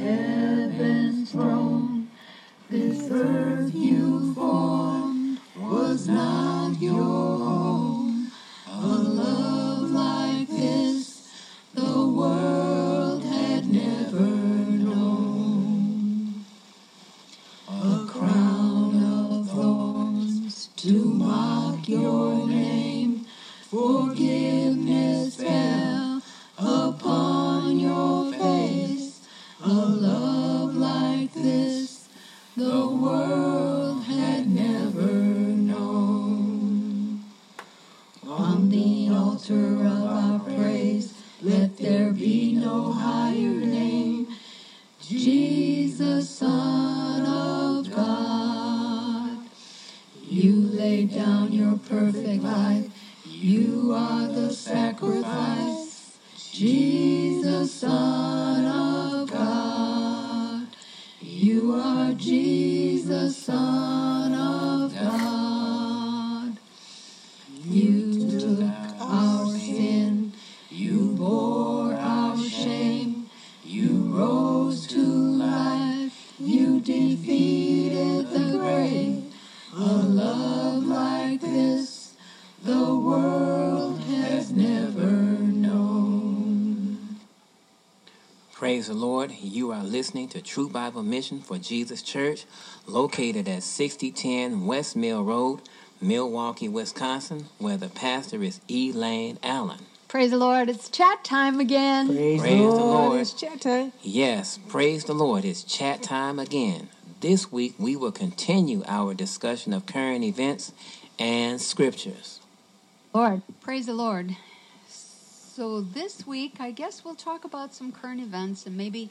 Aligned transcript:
heaven's 0.00 1.32
throne. 1.32 2.08
This 2.70 3.10
earth 3.10 3.74
you 3.74 4.34
formed 4.34 5.38
was 5.56 6.08
not 6.08 6.80
your 6.80 6.94
home. 6.94 7.69
Jesus, 57.60 57.80
Son 57.80 58.39
listening 89.90 90.28
to 90.28 90.40
True 90.40 90.68
Bible 90.68 91.02
Mission 91.02 91.40
for 91.40 91.58
Jesus 91.58 92.00
Church, 92.00 92.44
located 92.86 93.48
at 93.48 93.64
6010 93.64 94.64
West 94.64 94.94
Mill 94.94 95.24
Road, 95.24 95.62
Milwaukee, 96.00 96.68
Wisconsin, 96.68 97.46
where 97.58 97.76
the 97.76 97.88
pastor 97.88 98.42
is 98.42 98.60
Elaine 98.70 99.38
Allen. 99.42 99.80
Praise 100.06 100.30
the 100.30 100.36
Lord. 100.36 100.68
It's 100.68 100.88
chat 100.88 101.24
time 101.24 101.58
again. 101.58 102.06
Praise, 102.06 102.40
Praise 102.40 102.72
the 102.72 102.78
the 102.78 102.84
Lord. 102.84 103.08
Lord. 103.10 103.20
It's 103.20 103.32
chat 103.32 103.60
time. 103.60 103.92
Yes, 104.02 104.58
praise 104.68 105.04
the 105.04 105.12
Lord. 105.12 105.44
It's 105.44 105.64
chat 105.64 106.02
time 106.02 106.38
again. 106.38 106.88
This 107.20 107.50
week 107.50 107.74
we 107.78 107.96
will 107.96 108.12
continue 108.12 108.84
our 108.86 109.12
discussion 109.12 109.72
of 109.72 109.86
current 109.86 110.24
events 110.24 110.72
and 111.18 111.60
scriptures. 111.60 112.40
Lord. 113.12 113.42
Praise 113.60 113.86
the 113.86 113.94
Lord. 113.94 114.36
So 114.88 115.80
this 115.80 116.26
week, 116.26 116.54
I 116.60 116.70
guess 116.70 117.04
we'll 117.04 117.16
talk 117.16 117.44
about 117.44 117.74
some 117.74 117.92
current 117.92 118.20
events 118.20 118.66
and 118.66 118.76
maybe 118.76 119.10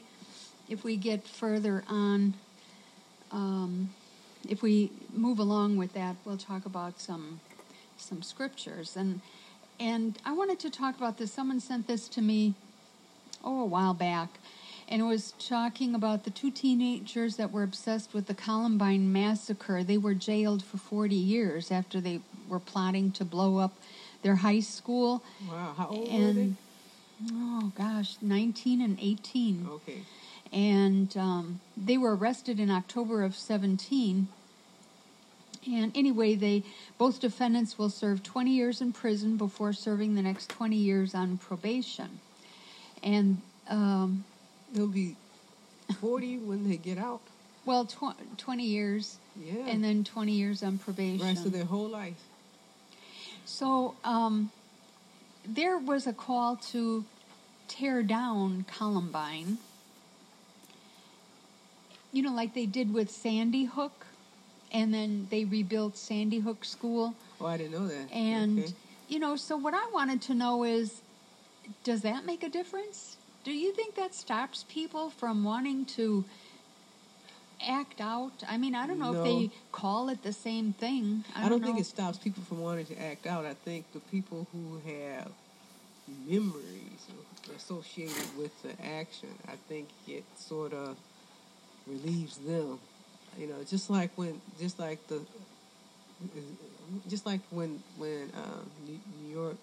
if 0.70 0.84
we 0.84 0.96
get 0.96 1.26
further 1.26 1.84
on, 1.88 2.34
um, 3.32 3.90
if 4.48 4.62
we 4.62 4.90
move 5.12 5.38
along 5.38 5.76
with 5.76 5.92
that, 5.92 6.16
we'll 6.24 6.38
talk 6.38 6.64
about 6.64 7.00
some 7.00 7.40
some 7.98 8.22
scriptures 8.22 8.96
and 8.96 9.20
and 9.78 10.18
I 10.24 10.32
wanted 10.32 10.58
to 10.60 10.70
talk 10.70 10.96
about 10.96 11.18
this. 11.18 11.32
Someone 11.32 11.58
sent 11.60 11.86
this 11.86 12.08
to 12.08 12.22
me 12.22 12.54
oh 13.42 13.62
a 13.62 13.64
while 13.64 13.94
back, 13.94 14.38
and 14.88 15.00
it 15.00 15.04
was 15.06 15.32
talking 15.38 15.94
about 15.94 16.24
the 16.24 16.30
two 16.30 16.50
teenagers 16.50 17.36
that 17.36 17.50
were 17.50 17.62
obsessed 17.62 18.12
with 18.12 18.26
the 18.26 18.34
Columbine 18.34 19.10
massacre. 19.10 19.82
They 19.82 19.96
were 19.96 20.14
jailed 20.14 20.62
for 20.62 20.76
40 20.76 21.14
years 21.14 21.70
after 21.70 22.00
they 22.00 22.20
were 22.48 22.60
plotting 22.60 23.10
to 23.12 23.24
blow 23.24 23.58
up 23.58 23.72
their 24.22 24.36
high 24.36 24.60
school. 24.60 25.22
Wow, 25.48 25.74
how 25.76 25.88
old 25.88 26.08
and 26.08 26.56
oh 27.32 27.72
gosh, 27.74 28.16
19 28.20 28.82
and 28.82 28.98
18? 29.00 29.66
Okay. 29.70 30.02
And 30.52 31.16
um, 31.16 31.60
they 31.76 31.96
were 31.96 32.14
arrested 32.16 32.58
in 32.58 32.70
October 32.70 33.22
of 33.22 33.34
17. 33.36 34.28
And 35.70 35.92
anyway, 35.96 36.34
they 36.34 36.62
both 36.98 37.20
defendants 37.20 37.78
will 37.78 37.90
serve 37.90 38.22
20 38.22 38.50
years 38.50 38.80
in 38.80 38.92
prison 38.92 39.36
before 39.36 39.72
serving 39.72 40.14
the 40.14 40.22
next 40.22 40.48
20 40.48 40.74
years 40.76 41.14
on 41.14 41.36
probation. 41.38 42.20
And 43.02 43.40
um, 43.68 44.24
They'll 44.72 44.86
be 44.86 45.16
40 46.00 46.38
when 46.38 46.68
they 46.68 46.76
get 46.76 46.96
out. 46.98 47.20
well, 47.66 47.84
tw- 47.84 48.16
20 48.38 48.64
years, 48.64 49.18
Yeah. 49.36 49.66
and 49.66 49.84
then 49.84 50.02
20 50.04 50.32
years 50.32 50.62
on 50.62 50.78
probation. 50.78 51.26
right, 51.26 51.36
so 51.38 51.48
their 51.48 51.64
whole 51.64 51.88
life. 51.88 52.20
So 53.44 53.94
um, 54.04 54.50
there 55.44 55.76
was 55.78 56.06
a 56.06 56.12
call 56.12 56.56
to 56.72 57.04
tear 57.68 58.02
down 58.02 58.64
Columbine. 58.76 59.58
You 62.12 62.22
know, 62.22 62.32
like 62.32 62.54
they 62.54 62.66
did 62.66 62.92
with 62.92 63.10
Sandy 63.10 63.64
Hook, 63.64 64.06
and 64.72 64.92
then 64.92 65.28
they 65.30 65.44
rebuilt 65.44 65.96
Sandy 65.96 66.38
Hook 66.40 66.64
School. 66.64 67.14
Oh, 67.40 67.46
I 67.46 67.56
didn't 67.56 67.72
know 67.72 67.86
that. 67.86 68.12
And, 68.12 68.58
Okay. 68.58 68.72
you 69.08 69.18
know, 69.18 69.36
so 69.36 69.56
what 69.56 69.74
I 69.74 69.88
wanted 69.92 70.20
to 70.22 70.34
know 70.34 70.64
is 70.64 71.02
does 71.84 72.02
that 72.02 72.24
make 72.24 72.42
a 72.42 72.48
difference? 72.48 73.16
Do 73.44 73.52
you 73.52 73.72
think 73.72 73.94
that 73.94 74.14
stops 74.14 74.64
people 74.68 75.10
from 75.10 75.44
wanting 75.44 75.84
to 75.86 76.24
act 77.66 78.00
out? 78.00 78.32
I 78.48 78.56
mean, 78.58 78.74
I 78.74 78.86
don't 78.86 78.98
know 78.98 79.12
No. 79.12 79.18
if 79.18 79.24
they 79.24 79.50
call 79.72 80.08
it 80.08 80.22
the 80.22 80.32
same 80.32 80.72
thing. 80.72 81.24
I 81.34 81.40
I 81.46 81.48
don't, 81.48 81.60
don't 81.60 81.62
think 81.68 81.80
it 81.80 81.86
stops 81.86 82.18
people 82.18 82.42
from 82.42 82.60
wanting 82.60 82.86
to 82.86 83.00
act 83.00 83.26
out. 83.26 83.44
I 83.46 83.54
think 83.54 83.92
the 83.92 84.00
people 84.00 84.46
who 84.52 84.78
have 84.86 85.30
memories 86.26 87.06
associated 87.56 88.36
with 88.36 88.50
the 88.62 88.72
action, 88.84 89.28
I 89.48 89.56
think 89.68 89.88
it 90.08 90.24
sort 90.36 90.72
of 90.72 90.96
relieves 91.90 92.36
them. 92.38 92.78
You 93.38 93.46
know, 93.46 93.62
just 93.68 93.90
like 93.90 94.10
when, 94.16 94.40
just 94.58 94.78
like 94.78 95.06
the, 95.08 95.20
just 97.08 97.26
like 97.26 97.40
when 97.50 97.82
when 97.98 98.30
um, 98.36 98.70
New 98.86 99.34
York 99.34 99.56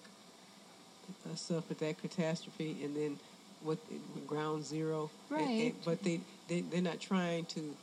uh, 1.30 1.34
suffered 1.34 1.78
that 1.78 2.00
catastrophe, 2.00 2.76
and 2.82 2.94
then 2.96 3.18
what 3.62 3.78
Ground 4.26 4.64
Zero, 4.64 5.10
and- 5.30 5.40
and- 5.40 5.50
Right. 5.50 5.74
but 5.84 6.02
they 6.02 6.20
they 6.48 6.60
they're 6.62 6.80
not 6.82 7.00
trying 7.00 7.44
to 7.46 7.74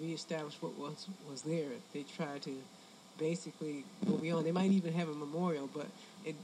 reestablish 0.00 0.54
what 0.60 0.78
was 0.78 1.06
was 1.30 1.42
there. 1.42 1.70
They 1.92 2.04
try 2.16 2.38
to 2.38 2.54
basically 3.18 3.84
go 4.08 4.16
beyond. 4.16 4.46
They 4.46 4.52
might 4.52 4.70
even 4.70 4.92
have 4.94 5.08
a 5.08 5.14
memorial, 5.14 5.68
but 5.74 5.86
it 6.24 6.36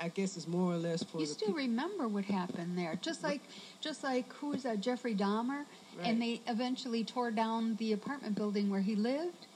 I 0.00 0.08
guess 0.08 0.36
it's 0.36 0.46
more 0.48 0.72
or 0.72 0.76
less 0.76 1.02
for 1.02 1.18
you 1.18 1.26
the 1.26 1.32
still 1.32 1.48
peop- 1.48 1.56
remember 1.56 2.08
what 2.08 2.24
happened 2.24 2.76
there 2.76 2.98
just 3.00 3.22
like 3.22 3.40
just 3.80 4.02
like 4.04 4.32
who 4.34 4.48
was 4.48 4.62
that 4.64 4.80
jeffrey 4.80 5.14
dahmer 5.14 5.64
Right. 5.98 6.08
and 6.08 6.20
they 6.20 6.40
eventually 6.46 7.04
tore 7.04 7.30
down 7.30 7.76
the 7.76 7.92
apartment 7.92 8.34
building 8.36 8.68
where 8.68 8.82
he 8.82 8.94
lived 8.96 9.46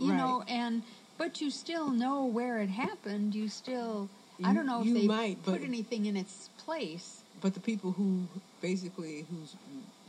you 0.00 0.10
Right. 0.10 0.16
know 0.18 0.42
and 0.48 0.82
but 1.18 1.40
you 1.40 1.50
still 1.50 1.90
know 1.90 2.24
where 2.24 2.58
it 2.58 2.68
happened 2.70 3.34
you 3.34 3.48
still 3.48 4.08
i 4.42 4.52
don't 4.52 4.66
know 4.66 4.82
if 4.82 4.92
they 4.92 5.06
might, 5.06 5.42
put 5.44 5.60
but- 5.60 5.62
anything 5.62 6.06
in 6.06 6.16
its 6.16 6.50
place 6.58 7.22
but 7.40 7.54
the 7.54 7.60
people 7.60 7.92
who 7.92 8.26
basically 8.60 9.26
who's 9.30 9.54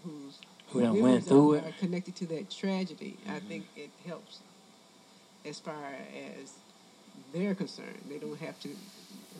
whose 0.04 0.40
Who 0.72 0.82
done 0.82 0.94
memories 0.94 1.14
went 1.14 1.26
through 1.26 1.54
are, 1.54 1.58
it. 1.58 1.66
are 1.66 1.72
connected 1.80 2.16
to 2.18 2.26
that 2.28 2.50
tragedy. 2.50 3.18
I 3.28 3.32
mm-hmm. 3.32 3.48
think 3.48 3.66
it 3.76 3.90
helps 4.08 4.40
as 5.46 5.60
far 5.60 5.76
as 6.40 6.54
they're 7.34 7.56
concerned. 7.56 8.00
They 8.10 8.18
don't 8.18 8.40
have 8.40 8.60
to 8.62 8.70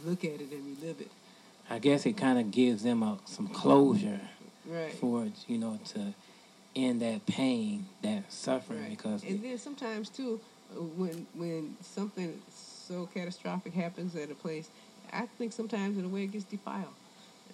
look 0.04 0.24
at 0.24 0.42
it 0.42 0.52
and 0.52 0.66
relive 0.66 1.02
it. 1.02 1.12
I 1.70 1.80
guess 1.80 2.06
it 2.06 2.18
kind 2.18 2.38
of 2.40 2.52
gives 2.52 2.84
them 2.84 3.04
a, 3.04 3.18
some 3.26 3.48
closure 3.48 4.20
Right. 4.68 4.94
for 4.94 5.28
you 5.48 5.58
know 5.60 5.80
to 5.94 6.14
end 6.76 7.02
that 7.02 7.26
pain, 7.26 7.86
that 8.02 8.32
suffering, 8.32 8.82
Right. 8.82 8.90
because 8.90 9.24
and 9.24 9.44
then 9.44 9.58
sometimes 9.58 10.10
too, 10.10 10.40
when 10.76 11.26
when 11.36 11.76
something 11.82 12.42
so 12.50 13.08
catastrophic 13.14 13.74
happens 13.74 14.16
at 14.16 14.32
a 14.32 14.36
place, 14.36 14.70
I 15.14 15.28
think 15.38 15.54
sometimes 15.54 15.98
in 15.98 16.06
a 16.06 16.10
way 16.10 16.24
it 16.24 16.32
gets 16.32 16.46
defiled. 16.46 16.94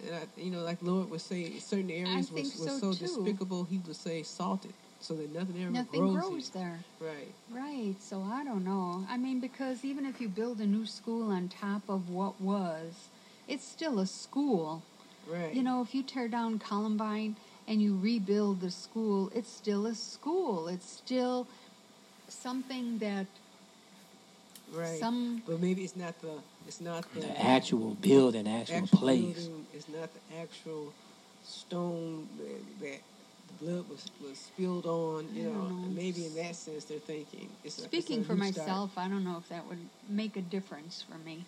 And 0.06 0.16
I, 0.16 0.22
you 0.38 0.52
know, 0.52 0.62
like 0.62 0.82
Lord 0.82 1.10
would 1.12 1.22
say, 1.22 1.60
certain 1.60 1.92
areas 1.92 2.32
was, 2.32 2.42
think 2.42 2.46
was 2.60 2.80
so, 2.82 2.94
so, 2.94 2.94
too. 2.94 3.06
despicable. 3.06 3.66
He 3.66 3.78
would 3.80 3.96
say 3.96 4.24
salted, 4.24 4.74
so 5.02 5.16
that 5.16 5.30
nothing 5.34 5.62
ever 5.62 5.72
nothing 5.72 6.08
grows, 6.08 6.30
grows 6.30 6.50
there 6.52 6.84
Right. 7.00 7.34
right 7.50 7.96
so 8.00 8.22
i 8.22 8.44
don't 8.44 8.64
know 8.64 9.06
i 9.10 9.18
mean 9.18 9.40
because 9.40 9.84
even 9.84 10.06
if 10.06 10.22
you 10.22 10.30
build 10.30 10.60
a 10.62 10.66
new 10.66 10.86
school 10.86 11.32
on 11.32 11.50
top 11.50 11.84
of 11.90 12.10
what 12.10 12.40
was 12.40 13.10
it's 13.48 13.68
still 13.68 14.00
a 14.00 14.06
school 14.06 14.84
Right. 15.28 15.54
You 15.54 15.64
know, 15.64 15.82
if 15.82 15.94
you 15.94 16.04
tear 16.04 16.28
down 16.28 16.60
Columbine, 16.60 17.38
and 17.68 17.82
you 17.82 17.98
rebuild 17.98 18.60
the 18.62 18.72
school, 18.72 19.32
it's 19.36 19.52
still 19.52 19.86
a 19.86 19.94
school. 19.96 20.68
It's 20.68 20.90
still 20.92 21.48
something 22.30 22.98
that 23.00 23.28
Right. 24.74 25.00
some 25.00 25.42
But 25.46 25.60
maybe 25.60 25.84
it's 25.84 25.96
not 25.98 26.20
the 26.22 26.42
it's 26.66 26.80
not 26.82 27.12
the, 27.14 27.22
The 27.22 27.42
actual 27.42 27.96
building, 27.96 28.48
actual, 28.48 28.78
actual 28.84 29.00
place. 29.00 29.36
building. 29.36 29.66
It's 29.74 29.90
not 29.90 30.10
the 30.14 30.22
actual 30.40 30.94
stone 31.44 32.28
that, 32.38 32.80
that 32.80 33.00
the 33.60 33.66
blood 33.66 33.90
was, 33.90 34.10
was 34.22 34.38
spilled 34.38 34.86
on. 34.86 35.28
You 35.34 35.44
know, 35.44 35.50
mm-hmm. 35.52 35.82
know. 35.84 35.90
maybe 35.90 36.26
in 36.26 36.36
that 36.36 36.56
sense 36.56 36.86
they're 36.86 37.00
thinking. 37.00 37.50
It's 37.64 37.80
a, 37.80 37.84
it's 37.84 37.90
speaking 37.92 38.24
for 38.24 38.36
new 38.36 38.52
start. 38.52 38.68
myself, 38.68 38.92
I 38.98 39.08
don't 39.08 39.24
know 39.24 39.38
if 39.38 39.50
that 39.50 39.68
would 39.68 39.80
make 40.10 40.38
a 40.38 40.42
difference 40.42 41.04
for 41.10 41.18
me. 41.20 41.46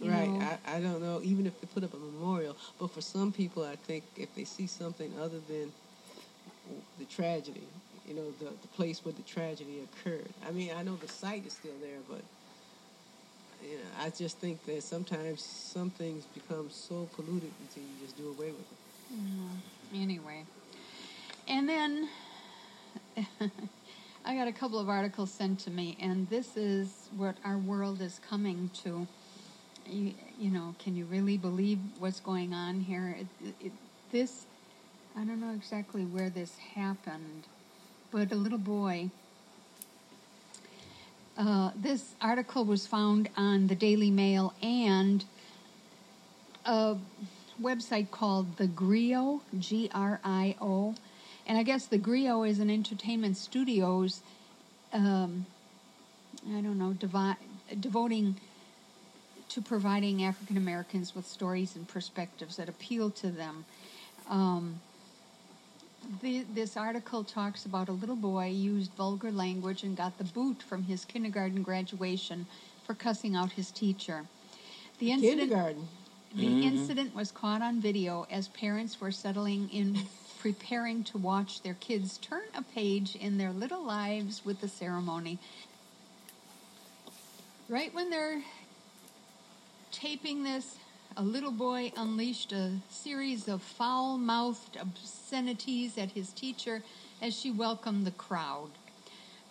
you 0.00 0.10
Right. 0.10 0.28
know. 0.28 0.40
I, 0.66 0.76
I 0.76 0.80
don't 0.80 1.02
know. 1.02 1.20
Even 1.22 1.46
if 1.46 1.60
they 1.60 1.66
put 1.66 1.84
up 1.84 1.94
a 1.94 1.98
memorial, 1.98 2.56
but 2.78 2.90
for 2.90 3.00
some 3.00 3.32
people, 3.32 3.64
I 3.64 3.76
think 3.76 4.04
if 4.16 4.34
they 4.34 4.44
see 4.44 4.66
something 4.66 5.12
other 5.20 5.40
than 5.48 5.72
the 6.98 7.04
tragedy, 7.06 7.66
you 8.06 8.14
know, 8.14 8.30
the 8.38 8.46
the 8.46 8.68
place 8.68 9.04
where 9.04 9.14
the 9.14 9.22
tragedy 9.22 9.80
occurred. 9.80 10.28
I 10.46 10.50
mean, 10.50 10.70
I 10.76 10.82
know 10.82 10.96
the 10.96 11.08
site 11.08 11.46
is 11.46 11.52
still 11.54 11.76
there, 11.80 11.98
but 12.08 12.22
you 13.62 13.76
know, 13.76 13.84
I 14.04 14.10
just 14.10 14.38
think 14.38 14.64
that 14.66 14.82
sometimes 14.82 15.42
some 15.42 15.90
things 15.90 16.24
become 16.26 16.70
so 16.70 17.08
polluted 17.14 17.50
until 17.60 17.82
you 17.82 17.88
just 18.00 18.16
do 18.16 18.28
away 18.28 18.52
with 18.52 18.68
them. 18.68 18.78
Mm-hmm. 19.14 20.02
Anyway, 20.02 20.44
and 21.48 21.68
then 21.68 22.08
I 24.24 24.34
got 24.34 24.46
a 24.46 24.52
couple 24.52 24.78
of 24.78 24.88
articles 24.88 25.32
sent 25.32 25.60
to 25.60 25.70
me, 25.70 25.96
and 26.00 26.28
this 26.28 26.56
is 26.56 27.08
what 27.16 27.36
our 27.44 27.56
world 27.56 28.00
is 28.00 28.20
coming 28.28 28.70
to. 28.82 29.06
You, 29.86 30.12
you 30.38 30.50
know, 30.50 30.74
can 30.78 30.94
you 30.94 31.06
really 31.06 31.38
believe 31.38 31.78
what's 31.98 32.20
going 32.20 32.52
on 32.52 32.80
here? 32.80 33.16
It, 33.18 33.54
it, 33.64 33.72
this, 34.12 34.44
I 35.16 35.24
don't 35.24 35.40
know 35.40 35.54
exactly 35.54 36.04
where 36.04 36.28
this 36.28 36.58
happened, 36.74 37.44
but 38.10 38.30
a 38.30 38.34
little 38.34 38.58
boy. 38.58 39.10
Uh, 41.38 41.70
this 41.74 42.14
article 42.20 42.64
was 42.64 42.86
found 42.86 43.30
on 43.36 43.68
the 43.68 43.74
Daily 43.74 44.10
Mail 44.10 44.52
and 44.62 45.24
a 46.66 46.96
website 47.62 48.10
called 48.10 48.56
the 48.56 48.66
Grio, 48.66 49.40
G 49.58 49.88
R 49.94 50.20
I 50.22 50.56
O, 50.60 50.94
and 51.48 51.56
I 51.56 51.62
guess 51.62 51.86
the 51.86 51.98
Grio 51.98 52.42
is 52.42 52.58
an 52.60 52.70
entertainment 52.70 53.36
studios. 53.36 54.22
Um, 54.92 55.46
I 56.46 56.60
don't 56.60 56.78
know, 56.78 56.92
devi- 56.92 57.36
devoting 57.80 58.36
to 59.48 59.62
providing 59.62 60.24
African 60.24 60.58
Americans 60.58 61.14
with 61.14 61.26
stories 61.26 61.74
and 61.74 61.88
perspectives 61.88 62.56
that 62.56 62.68
appeal 62.68 63.10
to 63.10 63.30
them. 63.30 63.64
Um, 64.28 64.80
the, 66.22 66.44
this 66.54 66.76
article 66.76 67.24
talks 67.24 67.64
about 67.64 67.88
a 67.88 67.92
little 67.92 68.16
boy 68.16 68.48
used 68.48 68.92
vulgar 68.92 69.30
language 69.30 69.82
and 69.82 69.96
got 69.96 70.18
the 70.18 70.24
boot 70.24 70.62
from 70.62 70.82
his 70.84 71.04
kindergarten 71.04 71.62
graduation 71.62 72.46
for 72.84 72.94
cussing 72.94 73.34
out 73.34 73.52
his 73.52 73.70
teacher. 73.70 74.24
The 74.98 75.12
incident, 75.12 75.40
Kindergarten. 75.40 75.88
the 76.34 76.66
incident 76.66 77.14
was 77.14 77.30
caught 77.30 77.62
on 77.62 77.80
video 77.80 78.26
as 78.30 78.48
parents 78.48 79.00
were 79.00 79.12
settling 79.12 79.68
in, 79.70 79.98
preparing 80.38 81.04
to 81.04 81.18
watch 81.18 81.62
their 81.62 81.74
kids 81.74 82.18
turn 82.18 82.44
a 82.54 82.62
page 82.62 83.16
in 83.16 83.38
their 83.38 83.52
little 83.52 83.84
lives 83.84 84.42
with 84.44 84.60
the 84.60 84.68
ceremony. 84.68 85.38
Right 87.68 87.92
when 87.92 88.10
they're 88.10 88.42
taping 89.90 90.44
this, 90.44 90.76
a 91.16 91.22
little 91.22 91.50
boy 91.50 91.92
unleashed 91.96 92.52
a 92.52 92.72
series 92.88 93.48
of 93.48 93.62
foul 93.62 94.16
mouthed 94.18 94.76
obscenities 94.76 95.98
at 95.98 96.12
his 96.12 96.32
teacher 96.32 96.82
as 97.20 97.38
she 97.38 97.50
welcomed 97.50 98.06
the 98.06 98.12
crowd. 98.12 98.70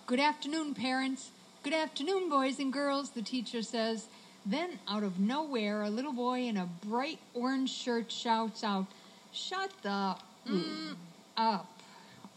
Good 0.05 0.19
afternoon, 0.19 0.73
parents. 0.73 1.31
Good 1.63 1.73
afternoon, 1.73 2.29
boys 2.29 2.59
and 2.59 2.71
girls, 2.71 3.09
the 3.09 3.21
teacher 3.21 3.61
says. 3.61 4.07
Then, 4.45 4.79
out 4.87 5.03
of 5.03 5.19
nowhere, 5.19 5.81
a 5.81 5.89
little 5.89 6.13
boy 6.13 6.43
in 6.43 6.55
a 6.55 6.69
bright 6.85 7.19
orange 7.33 7.69
shirt 7.69 8.09
shouts 8.09 8.63
out, 8.63 8.85
Shut 9.33 9.71
the 9.83 10.15
mm 10.47 10.95
up. 11.37 11.67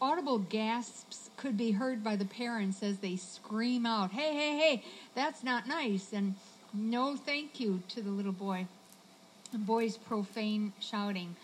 Audible 0.00 0.38
gasps 0.38 1.30
could 1.36 1.56
be 1.56 1.72
heard 1.72 2.04
by 2.04 2.16
the 2.16 2.24
parents 2.24 2.82
as 2.82 2.98
they 2.98 3.16
scream 3.16 3.86
out, 3.86 4.10
Hey, 4.12 4.34
hey, 4.34 4.58
hey, 4.58 4.84
that's 5.14 5.42
not 5.42 5.66
nice, 5.66 6.12
and 6.12 6.34
no 6.72 7.16
thank 7.16 7.58
you 7.58 7.82
to 7.88 8.02
the 8.02 8.10
little 8.10 8.32
boy. 8.32 8.66
The 9.52 9.58
boy's 9.58 9.96
profane 9.96 10.72
shouting. 10.80 11.34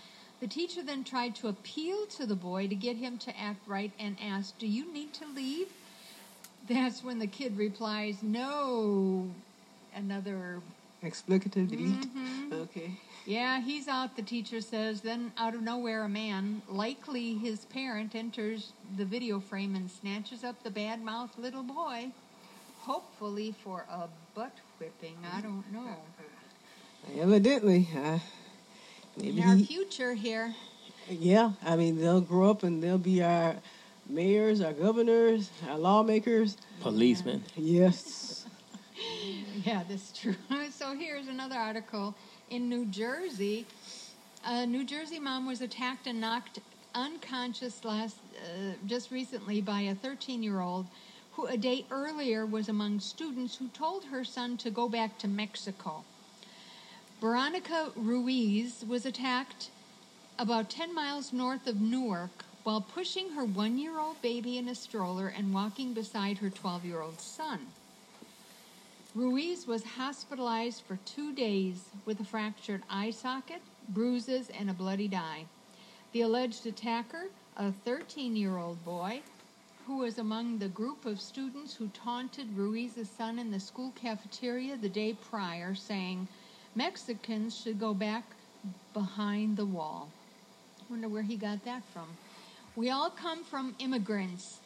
The 0.41 0.47
teacher 0.47 0.83
then 0.83 1.03
tried 1.03 1.35
to 1.37 1.49
appeal 1.49 2.07
to 2.07 2.27
the 2.27 2.37
boy 2.37 2.69
to 2.69 2.75
get 2.75 2.97
him 2.97 3.19
to 3.19 3.39
act 3.39 3.67
right 3.67 3.93
and 3.99 4.17
asked, 4.23 4.59
Do 4.59 4.67
you 4.67 4.93
need 4.93 5.13
to 5.15 5.27
leave? 5.35 5.69
That's 6.69 7.03
when 7.03 7.19
the 7.19 7.27
kid 7.27 7.57
replies, 7.57 8.23
No. 8.23 9.29
Another, 9.95 10.61
Explicative 11.03 11.69
delete. 11.69 12.01
Mm-hmm. 12.01 12.53
Okay. 12.53 12.91
Yeah, 13.27 13.61
he's 13.61 13.89
out, 13.89 14.17
the 14.17 14.23
teacher 14.23 14.61
says. 14.61 15.01
Then, 15.01 15.33
out 15.37 15.55
of 15.55 15.63
nowhere, 15.63 16.05
a 16.05 16.09
man, 16.09 16.63
likely 16.69 17.35
his 17.35 17.65
parent, 17.67 18.15
enters 18.15 18.73
the 18.97 19.05
video 19.05 19.41
frame 19.41 19.75
and 19.75 19.91
snatches 19.91 20.45
up 20.45 20.63
the 20.63 20.71
bad 20.71 21.03
mouthed 21.03 21.39
little 21.39 21.65
boy, 21.65 22.11
hopefully 22.81 23.55
for 23.65 23.85
a 23.91 24.09
butt 24.35 24.53
whipping. 24.79 25.17
I 25.35 25.41
don't 25.41 25.65
know. 25.73 25.97
Evidently, 27.21 27.89
uh, 27.97 28.19
maybe 29.17 29.41
In 29.41 29.49
our 29.49 29.57
he, 29.57 29.65
future 29.65 30.15
here, 30.15 30.55
yeah. 31.09 31.53
I 31.65 31.77
mean, 31.77 32.01
they'll 32.01 32.21
grow 32.21 32.51
up 32.51 32.63
and 32.63 32.83
they'll 32.83 32.99
be 32.99 33.23
our 33.23 33.57
mayors, 34.09 34.61
our 34.61 34.73
governors, 34.73 35.51
our 35.69 35.79
lawmakers. 35.79 36.57
Policeman. 36.81 37.43
Yes. 37.57 38.47
Yeah, 39.65 39.83
that's 39.89 40.19
true. 40.19 40.37
so 40.71 40.95
here's 40.95 41.29
another 41.29 41.57
article 41.57 42.15
in 42.51 42.69
New 42.69 42.85
Jersey. 42.87 43.67
A 44.45 44.67
New 44.67 44.85
Jersey 44.85 45.19
mom 45.19 45.47
was 45.47 45.61
attacked 45.61 46.07
and 46.07 46.21
knocked 46.21 46.61
unconscious 46.95 47.85
last 47.85 48.17
uh, 48.37 48.73
just 48.87 49.11
recently 49.11 49.61
by 49.61 49.81
a 49.83 49.95
13-year-old 49.95 50.87
who 51.33 51.47
a 51.47 51.57
day 51.57 51.85
earlier 51.91 52.47
was 52.47 52.69
among 52.69 53.01
students 53.01 53.57
who 53.57 53.69
told 53.69 54.05
her 54.05 54.25
son 54.25 54.57
to 54.57 54.71
go 54.71 54.89
back 54.89 55.19
to 55.19 55.29
Mexico. 55.29 56.05
Veronica 57.21 57.91
Ruiz 57.95 58.85
was 58.89 59.05
attacked 59.05 59.71
about 60.39 60.71
10 60.71 60.95
miles 60.95 61.33
north 61.33 61.67
of 61.67 61.81
Newark 61.81 62.45
while 62.63 62.81
pushing 62.81 63.31
her 63.31 63.45
one 63.45 63.79
year 63.79 63.99
old 63.99 64.21
baby 64.23 64.57
in 64.57 64.69
a 64.69 64.75
stroller 64.75 65.29
and 65.29 65.53
walking 65.53 65.93
beside 65.93 66.39
her 66.39 66.51
12 66.51 66.85
year 66.85 67.01
old 67.01 67.21
son. 67.21 67.67
Ruiz 69.17 69.67
was 69.67 69.83
hospitalized 69.83 70.83
for 70.83 70.99
two 71.07 71.33
days 71.33 71.87
with 72.05 72.21
a 72.21 72.25
fractured 72.25 72.83
eye 72.91 73.09
socket, 73.09 73.63
bruises, 73.89 74.51
and 74.51 74.69
a 74.69 74.75
bloodied 74.75 75.15
eye. 75.15 75.47
The 76.13 76.21
alleged 76.21 76.67
attacker, 76.67 77.29
a 77.57 77.73
13 77.73 78.37
year 78.37 78.59
old 78.59 78.85
boy, 78.85 79.23
who 79.87 79.97
was 79.97 80.19
among 80.19 80.59
the 80.59 80.69
group 80.69 81.07
of 81.07 81.19
students 81.19 81.75
who 81.75 81.89
taunted 81.89 82.55
Ruiz's 82.55 83.09
son 83.09 83.39
in 83.39 83.51
the 83.51 83.59
school 83.59 83.91
cafeteria 83.99 84.77
the 84.77 84.91
day 84.91 85.17
prior, 85.31 85.75
saying, 85.75 86.29
Mexicans 86.75 87.59
should 87.59 87.81
go 87.81 87.95
back 87.95 88.25
behind 88.93 89.57
the 89.57 89.65
wall. 89.65 90.11
Wonder 90.91 91.09
where 91.09 91.23
he 91.23 91.37
got 91.37 91.65
that 91.65 91.85
from. 91.91 92.09
We 92.77 92.91
all 92.91 93.09
come 93.09 93.45
from 93.45 93.77
immigrants, 93.79 94.59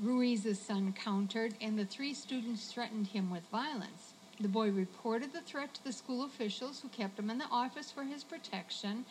Ruiz's 0.00 0.60
son 0.60 0.92
countered, 0.92 1.54
and 1.60 1.78
the 1.78 1.84
three 1.84 2.14
students 2.14 2.66
threatened 2.66 3.08
him 3.08 3.30
with 3.30 3.44
violence. 3.50 4.14
The 4.40 4.48
boy 4.48 4.70
reported 4.70 5.32
the 5.32 5.40
threat 5.40 5.74
to 5.74 5.84
the 5.84 5.92
school 5.92 6.24
officials 6.24 6.80
who 6.80 6.88
kept 6.88 7.18
him 7.18 7.30
in 7.30 7.38
the 7.38 7.48
office 7.50 7.90
for 7.90 8.04
his 8.04 8.22
protection. 8.22 9.06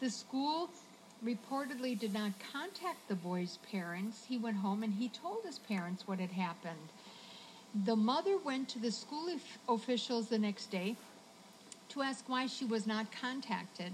The 0.00 0.10
school 0.10 0.70
reportedly 1.24 1.98
did 1.98 2.12
not 2.12 2.32
contact 2.52 3.08
the 3.08 3.14
boy's 3.14 3.58
parents. 3.58 4.24
He 4.26 4.36
went 4.36 4.56
home 4.56 4.82
and 4.82 4.92
he 4.92 5.08
told 5.08 5.44
his 5.44 5.58
parents 5.58 6.06
what 6.06 6.18
had 6.18 6.32
happened. 6.32 6.92
The 7.84 7.96
mother 7.96 8.36
went 8.44 8.68
to 8.70 8.78
the 8.78 8.90
school 8.90 9.28
officials 9.68 10.28
the 10.28 10.38
next 10.38 10.66
day 10.66 10.96
to 11.90 12.02
ask 12.02 12.28
why 12.28 12.46
she 12.46 12.64
was 12.64 12.86
not 12.86 13.12
contacted. 13.12 13.92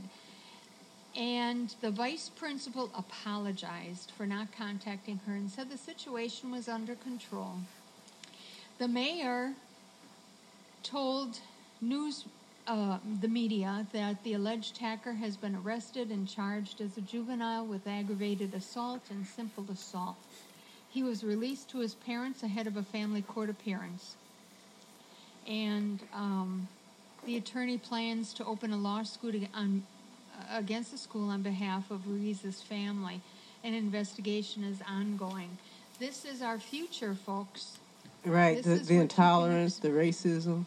And 1.17 1.75
the 1.81 1.91
vice 1.91 2.29
principal 2.29 2.91
apologized 2.95 4.13
for 4.17 4.27
not 4.27 4.49
contacting 4.57 5.21
her 5.27 5.35
and 5.35 5.51
said 5.51 5.71
the 5.71 5.77
situation 5.77 6.51
was 6.51 6.69
under 6.69 6.95
control. 6.95 7.55
The 8.79 8.89
mayor 8.89 9.53
told 10.83 11.39
news 11.81 12.25
uh, 12.67 12.99
the 13.21 13.29
media 13.29 13.87
that 13.93 14.23
the 14.23 14.35
alleged 14.35 14.77
attacker 14.77 15.13
has 15.13 15.37
been 15.37 15.57
arrested 15.57 16.11
and 16.11 16.29
charged 16.29 16.81
as 16.81 16.97
a 16.97 17.01
juvenile 17.01 17.67
with 17.67 17.87
aggravated 17.87 18.55
assault 18.55 19.01
and 19.11 19.27
simple 19.27 19.65
assault. 19.73 20.17
He 20.91 21.03
was 21.03 21.25
released 21.25 21.69
to 21.71 21.79
his 21.79 21.95
parents 21.95 22.43
ahead 22.43 22.67
of 22.67 22.77
a 22.77 22.83
family 22.83 23.23
court 23.23 23.51
appearance. 23.51 24.15
And 25.49 26.01
um, 26.15 26.69
the 27.27 27.37
attorney 27.37 27.79
plans 27.79 28.33
to 28.35 28.45
open 28.45 28.73
a 28.73 28.77
lawsuit 28.77 29.35
ag- 29.35 29.49
on, 29.55 29.83
against 30.53 30.93
the 30.93 30.99
school 30.99 31.31
on 31.31 31.43
behalf 31.43 31.91
of 31.91 32.07
Ruiz's 32.07 32.63
family. 32.63 33.21
An 33.63 33.75
investigation 33.75 34.65
is 34.65 34.79
ongoing. 34.89 35.59
This 35.99 36.25
is 36.25 36.41
our 36.41 36.59
future, 36.59 37.15
folks. 37.15 37.79
Right. 38.25 38.63
This 38.63 38.81
The, 38.81 38.95
the 38.95 39.01
intolerance, 39.01 39.79
the 39.79 39.91
racism. 39.91 40.65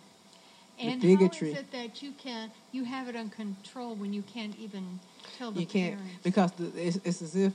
The 0.77 0.87
And 0.87 1.01
bigotry. 1.01 1.53
how 1.53 1.59
is 1.59 1.63
it 1.63 1.71
that 1.71 2.03
you 2.03 2.11
can 2.13 2.51
you 2.71 2.83
have 2.83 3.07
it 3.07 3.15
under 3.15 3.33
control 3.33 3.95
when 3.95 4.11
you 4.13 4.23
can't 4.23 4.57
even 4.59 4.99
tell 5.37 5.51
the 5.51 5.61
you 5.61 5.67
can't 5.67 5.99
because 6.23 6.51
the, 6.53 6.71
it's, 6.75 6.97
it's 7.03 7.21
as 7.21 7.35
if 7.35 7.53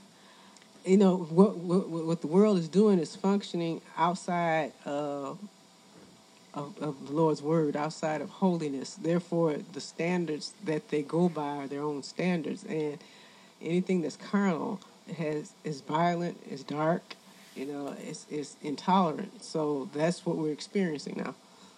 you 0.85 0.97
know 0.97 1.17
what, 1.17 1.57
what 1.57 1.89
what 1.89 2.21
the 2.21 2.27
world 2.27 2.57
is 2.57 2.69
doing 2.69 2.97
is 2.97 3.15
functioning 3.15 3.81
outside 3.97 4.71
uh, 4.85 5.33
of, 6.53 6.77
of 6.81 7.07
the 7.07 7.13
Lord's 7.13 7.41
word, 7.41 7.75
outside 7.75 8.21
of 8.21 8.29
holiness. 8.29 8.95
Therefore, 8.95 9.55
the 9.73 9.81
standards 9.81 10.53
that 10.65 10.89
they 10.89 11.01
go 11.01 11.29
by 11.29 11.57
are 11.57 11.67
their 11.67 11.81
own 11.81 12.03
standards, 12.03 12.63
and 12.63 12.97
anything 13.61 14.01
that's 14.01 14.15
carnal 14.17 14.79
has 15.17 15.53
is 15.63 15.81
violent, 15.81 16.37
is 16.49 16.63
dark, 16.63 17.15
you 17.55 17.65
know, 17.65 17.95
it's 18.07 18.25
it's 18.29 18.55
intolerant. 18.63 19.43
So 19.43 19.89
that's 19.93 20.25
what 20.25 20.37
we're 20.37 20.51
experiencing 20.53 21.15
now. 21.17 21.35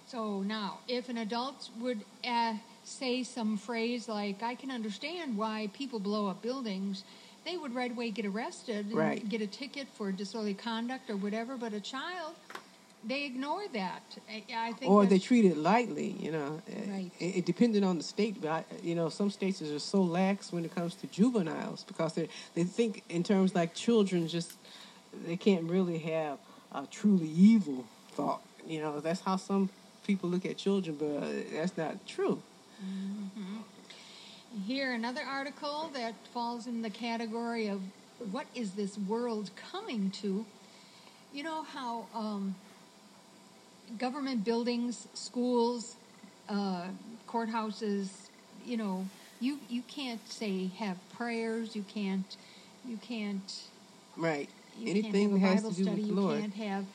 So 0.07 0.41
now, 0.41 0.79
if 0.87 1.07
an 1.09 1.17
adult 1.17 1.69
would 1.79 2.01
uh, 2.27 2.55
say 2.83 3.23
some 3.23 3.57
phrase 3.57 4.09
like, 4.09 4.43
I 4.43 4.55
can 4.55 4.69
understand 4.69 5.37
why 5.37 5.69
people 5.73 5.99
blow 5.99 6.27
up 6.27 6.41
buildings, 6.41 7.03
they 7.45 7.55
would 7.55 7.73
right 7.73 7.91
away 7.91 8.11
get 8.11 8.25
arrested 8.25 8.87
and 8.87 8.95
Right. 8.95 9.29
get 9.29 9.41
a 9.41 9.47
ticket 9.47 9.87
for 9.97 10.11
disorderly 10.11 10.53
conduct 10.53 11.09
or 11.09 11.15
whatever. 11.15 11.55
But 11.55 11.73
a 11.73 11.79
child, 11.79 12.35
they 13.03 13.25
ignore 13.25 13.67
that. 13.73 14.03
I, 14.29 14.73
think 14.73 14.91
or 14.91 15.05
they 15.05 15.19
treat 15.19 15.45
it 15.45 15.57
lightly. 15.57 16.15
You 16.19 16.31
know, 16.31 16.61
Uh, 16.67 16.91
Right. 16.91 17.11
it, 17.19 17.37
it 17.37 17.45
depended 17.45 17.83
on 17.83 17.97
the 17.97 18.03
state. 18.03 18.41
But 18.41 18.49
I, 18.49 18.63
you 18.83 18.95
know, 18.95 19.09
some 19.09 19.29
states 19.31 19.61
are 19.61 19.79
so 19.79 20.01
lax 20.03 20.51
when 20.51 20.65
it 20.65 20.73
comes 20.75 20.95
to 20.95 21.07
juveniles 21.07 21.83
because 21.83 22.13
they 22.13 22.29
they 22.53 22.63
think 22.63 23.03
in 23.09 23.23
terms 23.23 23.55
like 23.55 23.73
children. 23.73 24.27
Just 24.27 24.53
they 25.25 25.37
can't 25.37 25.69
really 25.69 25.99
have 25.99 26.37
a 26.73 26.85
truly 26.87 27.27
evil 27.27 27.85
thought. 28.15 28.41
You 28.67 28.81
know, 28.81 28.99
that's 28.99 29.21
how 29.21 29.37
some 29.37 29.69
people 30.05 30.29
look 30.29 30.45
at 30.45 30.57
children, 30.57 30.95
but 30.97 31.51
that's 31.51 31.75
not 31.77 32.05
true. 32.07 32.41
Here, 34.67 34.93
another 34.93 35.21
article 35.21 35.89
that 35.93 36.13
falls 36.33 36.67
in 36.67 36.81
the 36.81 36.89
category 36.89 37.67
of 37.67 37.81
what 38.31 38.45
is 38.53 38.71
this 38.71 38.97
world 38.97 39.49
coming 39.71 40.11
to? 40.21 40.45
You 41.33 41.43
know 41.43 41.63
how 41.63 42.07
um, 42.13 42.55
government 43.97 44.43
buildings, 44.43 45.07
schools, 45.13 45.95
uh, 46.49 46.87
courthouses, 47.27 48.09
you 48.65 48.77
know, 48.77 49.05
you, 49.39 49.59
you 49.69 49.81
can't 49.83 50.25
say 50.29 50.67
have 50.77 50.97
prayers, 51.13 51.75
you 51.75 51.83
can't, 51.83 52.37
you 52.85 52.97
can't 52.97 53.61
Right. 54.17 54.49
you 54.77 54.89
Anything 54.89 55.29
can't 55.31 55.41
have 55.41 55.51
a 55.51 55.53
has 55.55 55.61
Bible 55.63 55.69
to 55.71 55.75
do 55.77 55.83
study. 55.83 55.97
with 56.01 56.07
the 56.09 56.13
you 56.15 56.19
Lord. 56.21 56.39
can't 56.39 56.53
have, 56.55 56.85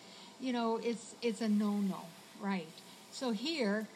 you 0.41 0.53
know, 0.53 0.77
it's 0.83 1.15
it's 1.23 1.41
a 1.41 1.49
no 1.49 1.73
no, 1.73 2.01
right? 2.41 2.67
So 3.11 3.33
here, 3.33 3.87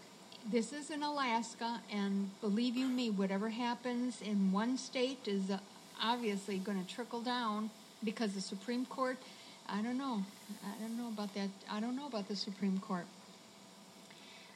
this 0.51 0.73
is 0.73 0.91
in 0.91 1.03
Alaska, 1.03 1.81
and 1.93 2.31
believe 2.41 2.77
you 2.77 2.87
me, 2.87 3.11
whatever 3.11 3.51
happens 3.51 4.21
in 4.23 4.51
one 4.53 4.79
state 4.79 5.19
is 5.27 5.43
obviously 6.03 6.59
going 6.59 6.83
to 6.83 6.91
trickle 6.93 7.21
down 7.21 7.71
because 8.03 8.33
the 8.33 8.41
Supreme 8.41 8.87
Court. 8.87 9.19
I 9.73 9.83
don't 9.83 9.99
know. 9.99 10.25
I 10.65 10.81
don't 10.81 10.99
know 10.99 11.09
about 11.09 11.33
that. 11.35 11.49
I 11.71 11.79
don't 11.79 11.95
know 11.95 12.07
about 12.07 12.27
the 12.27 12.35
Supreme 12.35 12.79
Court. 12.81 13.07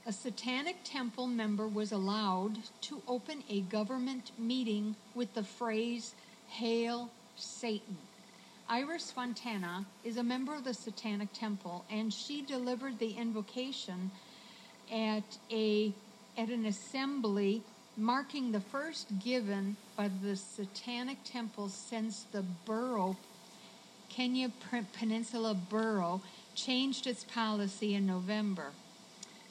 A 0.07 0.13
satanic 0.13 0.77
temple 0.83 1.29
member 1.29 1.69
was 1.69 1.93
allowed 1.93 2.59
to 2.83 3.01
open 3.07 3.45
a 3.49 3.61
government 3.63 4.33
meeting 4.39 4.97
with 5.15 5.33
the 5.35 5.45
phrase, 5.45 6.15
Hail 6.49 7.11
Satan. 7.37 7.97
Iris 8.69 9.11
Fontana 9.11 9.87
is 10.05 10.17
a 10.17 10.23
member 10.23 10.55
of 10.55 10.65
the 10.65 10.75
Satanic 10.75 11.33
Temple, 11.33 11.85
and 11.91 12.13
she 12.13 12.43
delivered 12.43 12.99
the 12.99 13.13
invocation 13.13 14.11
at 14.93 15.39
a 15.51 15.93
at 16.37 16.49
an 16.49 16.67
assembly 16.67 17.63
marking 17.97 18.51
the 18.51 18.61
first 18.61 19.07
given 19.21 19.77
by 19.97 20.11
the 20.23 20.35
Satanic 20.35 21.19
Temple 21.25 21.69
since 21.69 22.25
the 22.33 22.43
borough 22.67 23.17
Kenai 24.15 24.49
Peninsula 24.93 25.55
Borough 25.55 26.21
changed 26.55 27.07
its 27.07 27.25
policy 27.25 27.95
in 27.95 28.07
November. 28.07 28.71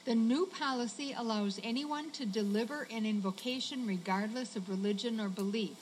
The 0.06 0.14
new 0.14 0.46
policy 0.46 1.14
allows 1.16 1.60
anyone 1.62 2.10
to 2.12 2.24
deliver 2.24 2.86
an 2.90 3.04
invocation 3.04 3.86
regardless 3.86 4.56
of 4.56 4.68
religion 4.68 5.20
or 5.20 5.28
belief. 5.28 5.76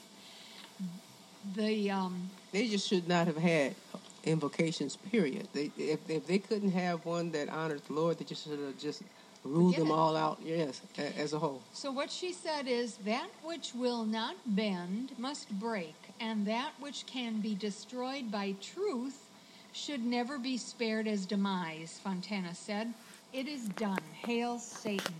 The 1.55 1.91
um, 1.91 2.29
They 2.51 2.67
just 2.67 2.87
should 2.87 3.07
not 3.07 3.27
have 3.27 3.37
had 3.37 3.75
invocations. 4.23 4.95
Period. 4.95 5.47
They 5.53 5.71
if 5.77 5.99
if 6.09 6.25
they 6.27 6.39
couldn't 6.39 6.71
have 6.71 7.05
one 7.05 7.31
that 7.31 7.49
honored 7.49 7.81
the 7.87 7.93
Lord, 7.93 8.17
they 8.17 8.25
just 8.25 8.43
should 8.43 8.59
have 8.59 8.77
just 8.77 9.03
ruled 9.43 9.75
them 9.75 9.87
it. 9.87 9.93
all 9.93 10.15
out. 10.15 10.39
Yes, 10.43 10.81
as 10.97 11.33
a 11.33 11.39
whole. 11.39 11.61
So 11.73 11.91
what 11.91 12.09
she 12.09 12.31
said 12.31 12.67
is 12.67 12.97
that 13.05 13.27
which 13.43 13.73
will 13.75 14.05
not 14.05 14.35
bend 14.45 15.11
must 15.17 15.49
break, 15.59 15.95
and 16.23 16.45
that 16.47 16.71
which 16.79 17.05
can 17.05 17.41
be 17.41 17.53
destroyed 17.53 18.31
by 18.31 18.55
truth 18.61 19.27
should 19.73 20.05
never 20.05 20.39
be 20.39 20.55
spared 20.55 21.05
as 21.05 21.25
demise, 21.25 21.99
Fontana 22.01 22.55
said. 22.55 22.93
It 23.33 23.47
is 23.47 23.67
done. 23.69 23.99
Hail 24.25 24.57
Satan. 24.57 25.15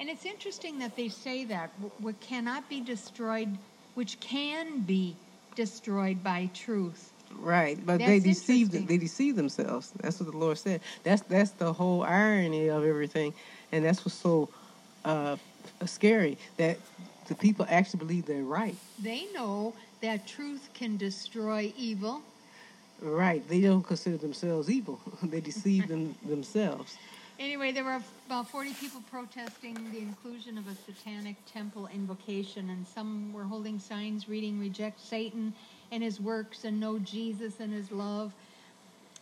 And 0.00 0.08
it's 0.08 0.24
interesting 0.24 0.80
that 0.80 0.96
they 0.96 1.08
say 1.08 1.44
that 1.44 1.70
what 2.00 2.18
cannot 2.20 2.68
be 2.68 2.80
destroyed, 2.80 3.56
which 3.94 4.18
can 4.18 4.80
be 4.80 5.14
destroyed 5.54 6.24
by 6.24 6.50
truth. 6.52 7.12
Right, 7.38 7.78
but 7.86 7.98
they 7.98 8.18
That's 8.18 8.40
deceive 8.40 8.66
interesting. 8.68 8.86
they 8.86 8.98
deceive 8.98 9.36
themselves. 9.36 9.92
That's 10.00 10.18
what 10.18 10.32
the 10.32 10.36
Lord 10.36 10.58
said. 10.58 10.80
That's 11.04 11.22
that's 11.22 11.50
the 11.52 11.72
whole 11.72 12.02
irony 12.02 12.68
of 12.68 12.84
everything, 12.84 13.34
and 13.70 13.84
that's 13.84 14.04
what's 14.04 14.18
so 14.18 14.48
uh, 15.04 15.36
scary 15.86 16.38
that 16.56 16.78
the 17.28 17.36
people 17.36 17.66
actually 17.68 17.98
believe 17.98 18.26
they're 18.26 18.42
right. 18.42 18.74
They 19.00 19.28
know 19.32 19.74
that 20.00 20.26
truth 20.26 20.68
can 20.74 20.96
destroy 20.96 21.72
evil, 21.76 22.22
Right, 23.02 23.46
they 23.48 23.62
don't 23.62 23.82
consider 23.82 24.18
themselves 24.18 24.68
evil. 24.68 25.00
they 25.22 25.40
deceive 25.40 25.88
them 25.88 26.14
themselves. 26.26 26.96
Anyway, 27.38 27.72
there 27.72 27.84
were 27.84 28.02
about 28.26 28.50
40 28.50 28.74
people 28.74 29.02
protesting 29.10 29.74
the 29.90 29.98
inclusion 29.98 30.58
of 30.58 30.68
a 30.68 30.74
satanic 30.74 31.36
temple 31.50 31.88
invocation, 31.94 32.68
and 32.68 32.86
some 32.86 33.32
were 33.32 33.44
holding 33.44 33.78
signs 33.78 34.28
reading 34.28 34.60
Reject 34.60 35.00
Satan 35.00 35.54
and 35.90 36.02
his 36.02 36.20
works 36.20 36.64
and 36.64 36.78
Know 36.78 36.98
Jesus 36.98 37.58
and 37.58 37.72
his 37.72 37.90
love. 37.90 38.34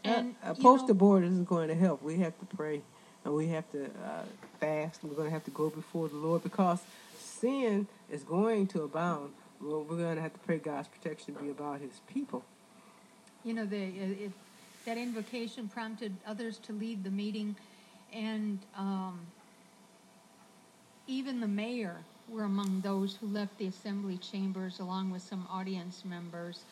And, 0.02 0.35
a, 0.42 0.50
a 0.50 0.54
you 0.56 0.62
poster 0.62 0.88
know, 0.88 0.94
board 0.94 1.23
isn't 1.23 1.49
going 1.49 1.68
to 1.68 1.76
help. 1.76 2.02
We 2.02 2.16
have 2.16 2.37
to 2.40 2.56
pray 2.56 2.82
and 3.25 3.35
we 3.35 3.47
have 3.49 3.70
to 3.70 3.85
uh, 3.85 4.23
fast. 4.58 5.02
And 5.02 5.11
we're 5.11 5.16
going 5.16 5.28
to 5.28 5.35
have 5.35 5.44
to 5.44 5.52
go 5.52 5.70
before 5.70 6.08
the 6.08 6.16
Lord 6.16 6.42
because 6.42 6.80
sin 7.20 7.87
is 8.11 8.25
going 8.25 8.66
to 8.68 8.82
abound. 8.82 9.32
Well, 9.61 9.85
we're 9.88 9.97
going 9.97 10.17
to 10.17 10.23
have 10.23 10.33
to 10.33 10.38
pray 10.41 10.59
God's 10.59 10.88
protection 10.88 11.35
be 11.41 11.50
about 11.50 11.81
His 11.81 12.00
people. 12.12 12.45
you 13.45 13.55
know, 13.55 13.67
the, 13.67 13.77
it, 13.77 14.19
it- 14.23 14.33
that 14.87 14.97
invocation 14.97 15.69
prompted 15.69 16.17
others 16.27 16.57
to 16.61 16.73
leave 16.73 17.05
the 17.05 17.11
meeting, 17.11 17.55
and 18.15 18.59
um, 18.75 19.21
even 21.07 21.41
the 21.41 21.47
mayor 21.49 21.97
were 22.31 22.45
among 22.45 22.81
those 22.81 23.15
who 23.17 23.27
left 23.27 23.59
the 23.59 23.67
assembly 23.67 24.17
chambers 24.17 24.81
along 24.81 25.11
with 25.11 25.21
some 25.21 25.47
audience 25.50 26.05
members. 26.07 26.62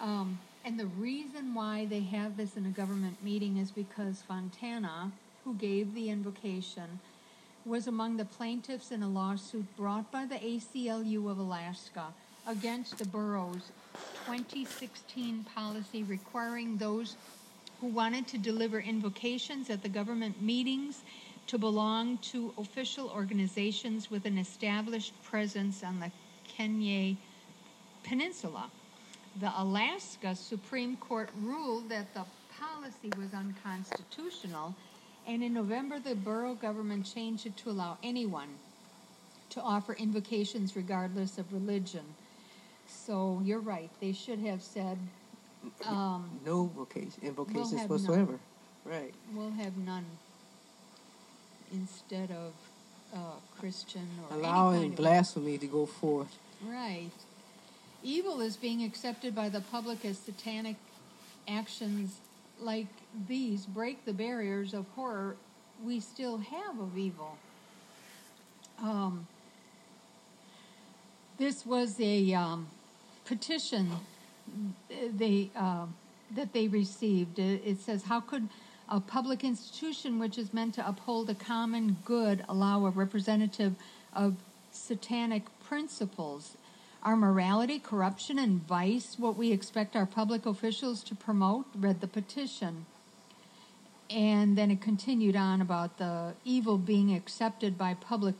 Um, 0.00 0.38
and 0.64 0.78
the 0.78 0.86
reason 0.86 1.52
why 1.52 1.86
they 1.86 2.00
have 2.00 2.36
this 2.36 2.56
in 2.56 2.64
a 2.66 2.70
government 2.70 3.16
meeting 3.24 3.56
is 3.56 3.72
because 3.72 4.22
Fontana, 4.22 5.10
who 5.44 5.54
gave 5.54 5.92
the 5.94 6.08
invocation, 6.10 7.00
was 7.64 7.86
among 7.86 8.16
the 8.16 8.24
plaintiffs 8.24 8.90
in 8.90 9.02
a 9.02 9.08
lawsuit 9.08 9.64
brought 9.76 10.10
by 10.10 10.26
the 10.26 10.36
ACLU 10.36 11.30
of 11.30 11.38
Alaska 11.38 12.06
against 12.46 12.98
the 12.98 13.04
borough's 13.06 13.70
2016 14.26 15.44
policy 15.54 16.02
requiring 16.04 16.76
those 16.76 17.16
who 17.80 17.86
wanted 17.88 18.26
to 18.28 18.38
deliver 18.38 18.80
invocations 18.80 19.70
at 19.70 19.82
the 19.82 19.88
government 19.88 20.40
meetings 20.42 21.02
to 21.46 21.58
belong 21.58 22.18
to 22.18 22.52
official 22.58 23.10
organizations 23.10 24.10
with 24.10 24.24
an 24.26 24.38
established 24.38 25.12
presence 25.22 25.82
on 25.84 26.00
the 26.00 26.10
Kenai 26.56 27.14
Peninsula. 28.02 28.70
The 29.40 29.52
Alaska 29.56 30.34
Supreme 30.34 30.96
Court 30.96 31.30
ruled 31.40 31.88
that 31.88 32.12
the 32.14 32.24
policy 32.58 33.10
was 33.18 33.32
unconstitutional, 33.34 34.74
and 35.26 35.42
in 35.42 35.52
November, 35.54 35.98
the 36.00 36.14
borough 36.14 36.54
government 36.54 37.06
changed 37.06 37.46
it 37.46 37.56
to 37.58 37.70
allow 37.70 37.98
anyone 38.02 38.48
to 39.50 39.60
offer 39.60 39.92
invocations 39.94 40.74
regardless 40.76 41.38
of 41.38 41.52
religion. 41.52 42.04
So 42.88 43.40
you're 43.44 43.60
right, 43.60 43.90
they 44.00 44.12
should 44.12 44.38
have 44.40 44.62
said, 44.62 44.98
um, 45.86 46.28
No 46.44 46.64
vocation, 46.76 47.22
invocations 47.22 47.72
none. 47.74 47.88
whatsoever. 47.88 48.38
Right. 48.84 49.14
we'll 49.32 49.50
have 49.52 49.76
none 49.76 50.04
instead 51.72 52.30
of 52.32 52.52
uh, 53.14 53.18
Christian 53.58 54.08
or 54.30 54.36
Allowing 54.36 54.80
kind 54.80 54.92
of- 54.92 54.96
blasphemy 54.96 55.58
to 55.58 55.66
go 55.66 55.86
forth 55.86 56.36
Right. 56.64 57.10
Evil 58.04 58.40
is 58.40 58.56
being 58.56 58.82
accepted 58.82 59.34
by 59.34 59.48
the 59.48 59.60
public 59.60 60.04
as 60.04 60.18
satanic 60.18 60.76
actions 61.48 62.16
like 62.62 62.86
these 63.28 63.66
break 63.66 64.04
the 64.04 64.12
barriers 64.12 64.74
of 64.74 64.86
horror 64.94 65.36
we 65.84 66.00
still 66.00 66.38
have 66.38 66.78
of 66.78 66.96
evil. 66.96 67.36
Um, 68.80 69.26
this 71.38 71.66
was 71.66 71.98
a 72.00 72.34
um, 72.34 72.68
petition 73.24 73.90
they 75.14 75.50
uh, 75.56 75.86
that 76.34 76.52
they 76.52 76.68
received. 76.68 77.38
It 77.38 77.62
it 77.64 77.80
says, 77.80 78.04
"How 78.04 78.20
could 78.20 78.48
a 78.88 79.00
public 79.00 79.44
institution 79.44 80.18
which 80.18 80.38
is 80.38 80.52
meant 80.52 80.74
to 80.74 80.86
uphold 80.86 81.30
a 81.30 81.34
common 81.34 81.96
good 82.04 82.44
allow 82.48 82.84
a 82.86 82.90
representative 82.90 83.74
of 84.12 84.36
satanic 84.70 85.44
principles? 85.64 86.56
Are 87.02 87.16
morality, 87.16 87.80
corruption, 87.80 88.38
and 88.38 88.66
vice 88.66 89.18
what 89.18 89.36
we 89.36 89.50
expect 89.50 89.96
our 89.96 90.06
public 90.06 90.46
officials 90.46 91.02
to 91.04 91.14
promote?" 91.14 91.66
Read 91.74 92.00
the 92.00 92.06
petition. 92.06 92.86
And 94.08 94.56
then 94.56 94.70
it 94.70 94.80
continued 94.80 95.36
on 95.36 95.60
about 95.60 95.98
the 95.98 96.34
evil 96.44 96.78
being 96.78 97.14
accepted 97.14 97.78
by 97.78 97.94
public 97.94 98.34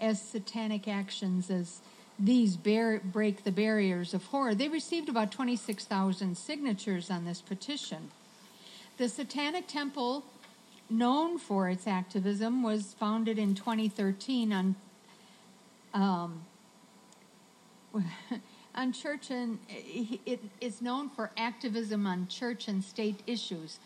as 0.00 0.20
satanic 0.20 0.88
actions 0.88 1.50
as 1.50 1.80
these 2.18 2.56
bar- 2.56 3.00
break 3.00 3.44
the 3.44 3.52
barriers 3.52 4.14
of 4.14 4.24
horror. 4.26 4.54
They 4.54 4.68
received 4.68 5.08
about 5.08 5.30
26,000 5.30 6.36
signatures 6.36 7.10
on 7.10 7.24
this 7.24 7.40
petition. 7.40 8.10
The 8.96 9.08
Satanic 9.08 9.68
Temple, 9.68 10.24
known 10.90 11.38
for 11.38 11.68
its 11.68 11.86
activism, 11.86 12.62
was 12.62 12.94
founded 12.94 13.38
in 13.38 13.54
2013 13.54 14.52
on 14.52 14.74
um, 15.94 16.44
on 18.74 18.92
church 18.92 19.30
and 19.30 19.58
it 19.68 20.40
is 20.60 20.80
known 20.80 21.08
for 21.08 21.30
activism 21.36 22.06
on 22.06 22.28
church 22.28 22.68
and 22.68 22.84
state 22.84 23.22
issues. 23.26 23.78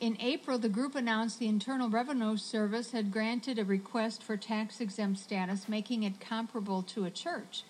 In 0.00 0.16
April, 0.20 0.58
the 0.58 0.68
group 0.68 0.96
announced 0.96 1.38
the 1.38 1.46
Internal 1.46 1.88
Revenue 1.88 2.36
Service 2.36 2.90
had 2.90 3.12
granted 3.12 3.58
a 3.58 3.64
request 3.64 4.20
for 4.22 4.36
tax 4.36 4.80
exempt 4.80 5.20
status, 5.20 5.68
making 5.68 6.02
it 6.02 6.18
comparable 6.18 6.82
to 6.82 7.04
a 7.04 7.10
church. 7.10 7.62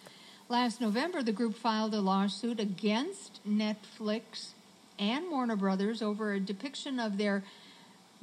Last 0.48 0.80
November, 0.80 1.22
the 1.22 1.32
group 1.32 1.54
filed 1.54 1.92
a 1.92 2.00
lawsuit 2.00 2.58
against 2.58 3.40
Netflix 3.46 4.52
and 4.98 5.30
Warner 5.30 5.56
Brothers 5.56 6.00
over 6.00 6.32
a 6.32 6.40
depiction 6.40 6.98
of 6.98 7.18
their 7.18 7.44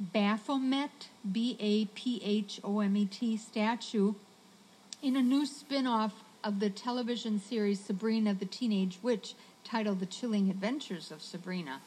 Baphomet, 0.00 1.08
B 1.30 1.56
A 1.60 1.84
P 1.84 2.20
H 2.24 2.58
O 2.64 2.80
M 2.80 2.96
E 2.96 3.04
T 3.04 3.36
statue 3.36 4.14
in 5.02 5.14
a 5.14 5.22
new 5.22 5.44
spin 5.44 5.86
off 5.86 6.24
of 6.42 6.60
the 6.60 6.70
television 6.70 7.40
series 7.40 7.80
Sabrina 7.80 8.34
the 8.34 8.46
Teenage 8.46 8.98
Witch 9.02 9.34
titled 9.64 10.00
The 10.00 10.06
Chilling 10.06 10.50
Adventures 10.50 11.10
of 11.10 11.22
Sabrina. 11.22 11.80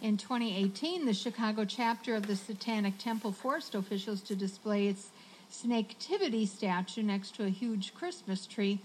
In 0.00 0.16
2018, 0.16 1.04
the 1.04 1.12
Chicago 1.12 1.64
chapter 1.64 2.14
of 2.14 2.26
the 2.26 2.36
Satanic 2.36 2.98
Temple 2.98 3.32
forced 3.32 3.74
officials 3.74 4.20
to 4.22 4.36
display 4.36 4.86
its 4.86 5.08
Snaketivity 5.52 6.46
statue 6.46 7.02
next 7.02 7.34
to 7.34 7.44
a 7.44 7.48
huge 7.48 7.92
Christmas 7.94 8.46
tree 8.46 8.78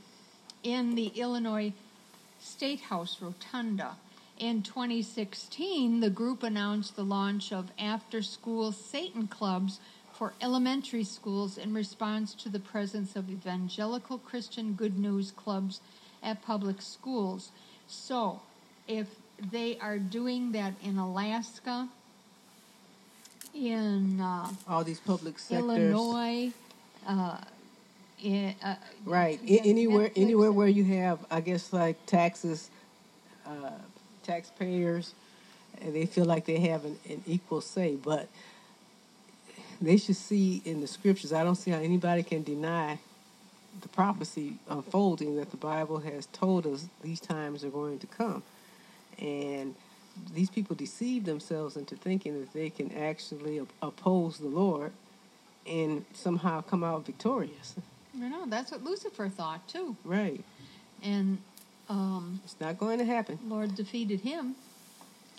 in 0.64 0.96
the 0.96 1.08
Illinois 1.16 1.72
State 2.40 2.82
House 2.82 3.22
Rotunda. 3.22 3.96
In 4.40 4.64
2016, 4.64 6.00
the 6.00 6.10
group 6.10 6.44
announced 6.44 6.96
the 6.96 7.06
launch 7.06 7.54
of 7.54 7.72
after 7.80 8.22
school 8.22 8.72
Satan 8.72 9.28
clubs 9.28 9.80
for 10.18 10.34
elementary 10.42 11.04
schools 11.04 11.58
in 11.58 11.74
response 11.74 12.34
to 12.34 12.50
the 12.50 12.60
presence 12.60 13.16
of 13.16 13.30
evangelical 13.30 14.18
Christian 14.18 14.74
good 14.74 14.98
news 14.98 15.32
clubs 15.32 15.82
at 16.24 16.42
public 16.42 16.82
schools. 16.82 17.52
So, 17.88 18.42
if 18.88 19.08
they 19.52 19.78
are 19.80 19.98
doing 19.98 20.54
that 20.54 20.74
in 20.82 20.98
Alaska, 20.98 21.90
in 23.54 24.22
uh, 24.22 24.50
All 24.68 24.84
these 24.84 25.00
public 25.00 25.38
sectors. 25.38 25.70
Illinois, 25.70 26.52
uh, 27.06 27.38
in, 28.24 28.56
uh, 28.64 28.76
Right. 29.06 29.40
Anywhere, 29.48 30.10
Netflix 30.10 30.22
anywhere 30.22 30.52
where 30.52 30.68
you 30.68 30.86
have, 30.86 31.20
I 31.30 31.42
guess, 31.42 31.74
like 31.74 32.04
taxes, 32.06 32.70
uh, 33.46 33.72
taxpayers, 34.24 35.14
and 35.82 35.94
they 35.94 36.06
feel 36.06 36.26
like 36.26 36.46
they 36.46 36.60
have 36.60 36.86
an, 36.86 36.98
an 37.10 37.22
equal 37.28 37.62
say, 37.62 37.96
but 37.96 38.30
they 39.82 39.98
should 39.98 40.16
see 40.16 40.62
in 40.66 40.82
the 40.82 40.88
scriptures. 40.88 41.34
I 41.34 41.44
don't 41.44 41.56
see 41.56 41.72
how 41.72 41.80
anybody 41.80 42.24
can 42.24 42.44
deny 42.44 43.00
the 43.82 43.88
prophecy 43.90 44.54
unfolding 44.70 45.36
that 45.36 45.52
the 45.52 45.58
Bible 45.58 46.00
has 46.00 46.28
told 46.28 46.66
us 46.66 46.88
these 47.04 47.20
times 47.20 47.64
are 47.64 47.70
going 47.70 48.00
to 48.00 48.08
come, 48.08 48.42
and 49.20 49.76
these 50.34 50.50
people 50.50 50.76
deceive 50.76 51.26
themselves 51.26 51.76
into 51.76 51.96
thinking 51.98 52.40
that 52.40 52.54
they 52.54 52.70
can 52.70 52.90
actually 52.98 53.62
oppose 53.82 54.38
the 54.38 54.48
Lord 54.48 54.92
and 55.68 56.06
somehow 56.14 56.62
come 56.62 56.84
out 56.86 57.06
victorious. 57.06 57.76
I 58.18 58.30
know 58.30 58.46
that's 58.48 58.72
what 58.72 58.82
Lucifer 58.84 59.28
thought 59.28 59.68
too, 59.68 59.98
Right. 60.06 60.42
and 61.04 61.38
um, 61.90 62.40
It's 62.46 62.56
not 62.62 62.78
going 62.80 63.00
to 63.00 63.06
happen. 63.06 63.38
Lord 63.50 63.76
defeated 63.76 64.22
him. 64.22 64.56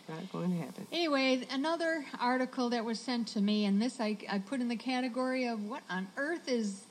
Not 0.09 0.31
going 0.33 0.51
to 0.51 0.57
happen. 0.57 0.87
Anyway, 0.93 1.47
another 1.51 2.05
article 2.21 2.71
that 2.71 2.85
was 2.85 3.01
sent 3.01 3.27
to 3.29 3.41
me, 3.41 3.65
and 3.65 3.83
this 3.83 4.01
I, 4.01 4.17
I 4.31 4.39
put 4.39 4.61
in 4.61 4.69
the 4.69 4.77
category 4.77 5.47
of 5.47 5.65
what 5.65 5.83
on 5.91 6.07
earth 6.17 6.49
is 6.49 6.85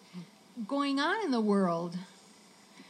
going 0.67 0.99
on 0.99 1.23
in 1.23 1.31
the 1.31 1.41
world. 1.41 1.97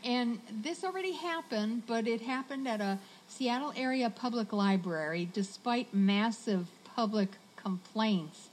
And 0.03 0.39
this 0.51 0.83
already 0.83 1.13
happened, 1.13 1.83
but 1.87 2.07
it 2.07 2.21
happened 2.21 2.67
at 2.67 2.81
a 2.81 2.99
Seattle 3.27 3.73
area 3.75 4.09
public 4.09 4.53
library 4.53 5.27
despite 5.33 5.93
massive 5.93 6.67
public 6.95 7.29
complaints. 7.55 8.49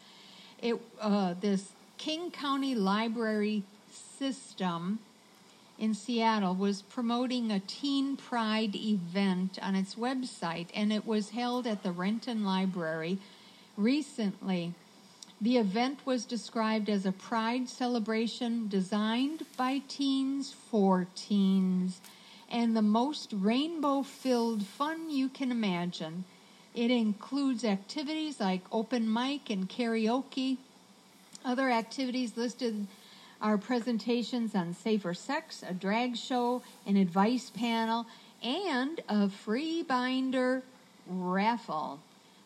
It 0.60 0.80
uh, 1.00 1.34
this 1.40 1.72
King 1.98 2.30
County 2.30 2.74
Library 2.74 3.62
System 4.18 4.98
in 5.82 5.94
Seattle 5.94 6.54
was 6.54 6.80
promoting 6.80 7.50
a 7.50 7.58
Teen 7.58 8.16
Pride 8.16 8.76
event 8.76 9.58
on 9.60 9.74
its 9.74 9.96
website, 9.96 10.68
and 10.72 10.92
it 10.92 11.04
was 11.04 11.30
held 11.30 11.66
at 11.66 11.82
the 11.82 11.90
Renton 11.90 12.44
Library 12.44 13.18
recently. 13.76 14.74
The 15.40 15.56
event 15.56 15.98
was 16.04 16.24
described 16.24 16.88
as 16.88 17.04
a 17.04 17.10
pride 17.10 17.68
celebration 17.68 18.68
designed 18.68 19.44
by 19.56 19.82
teens 19.88 20.52
for 20.52 21.08
teens 21.16 22.00
and 22.48 22.76
the 22.76 22.82
most 22.82 23.32
rainbow 23.32 24.02
filled 24.02 24.64
fun 24.64 25.10
you 25.10 25.28
can 25.28 25.50
imagine. 25.50 26.24
It 26.76 26.92
includes 26.92 27.64
activities 27.64 28.38
like 28.38 28.60
open 28.70 29.12
mic 29.12 29.50
and 29.50 29.68
karaoke. 29.68 30.58
Other 31.44 31.70
activities 31.70 32.36
listed 32.36 32.86
are 33.42 33.58
presentations 33.58 34.54
on 34.54 34.72
safer 34.72 35.12
sex, 35.12 35.62
a 35.68 35.74
drag 35.74 36.16
show, 36.16 36.62
an 36.86 36.96
advice 36.96 37.50
panel, 37.50 38.06
and 38.42 39.00
a 39.08 39.28
free 39.28 39.82
binder 39.82 40.62
raffle. 41.06 42.00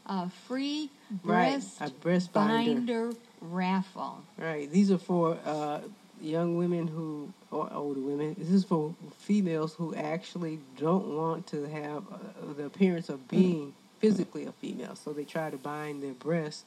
A 0.07 0.31
free 0.31 0.91
Right, 1.23 1.51
breast, 1.53 1.81
a 1.81 1.91
breast 1.91 2.33
binder. 2.33 2.75
binder 2.75 3.13
raffle. 3.41 4.23
Right. 4.39 4.71
These 4.71 4.91
are 4.91 4.99
for 4.99 5.37
uh, 5.45 5.81
young 6.21 6.57
women 6.57 6.87
who, 6.89 7.33
or 7.51 7.69
older 7.73 8.01
women. 8.01 8.35
This 8.39 8.51
is 8.51 8.65
for 8.65 8.95
females 9.19 9.75
who 9.75 9.95
actually 9.95 10.61
don't 10.79 11.09
want 11.09 11.47
to 11.49 11.65
have 11.69 12.05
uh, 12.11 12.53
the 12.57 12.65
appearance 12.65 13.09
of 13.09 13.29
being 13.29 13.75
physically 14.01 14.47
a 14.47 14.53
female. 14.53 14.95
So 14.97 15.13
they 15.13 15.25
try 15.25 15.51
to 15.51 15.57
bind 15.57 16.03
their 16.03 16.13
breasts 16.15 16.65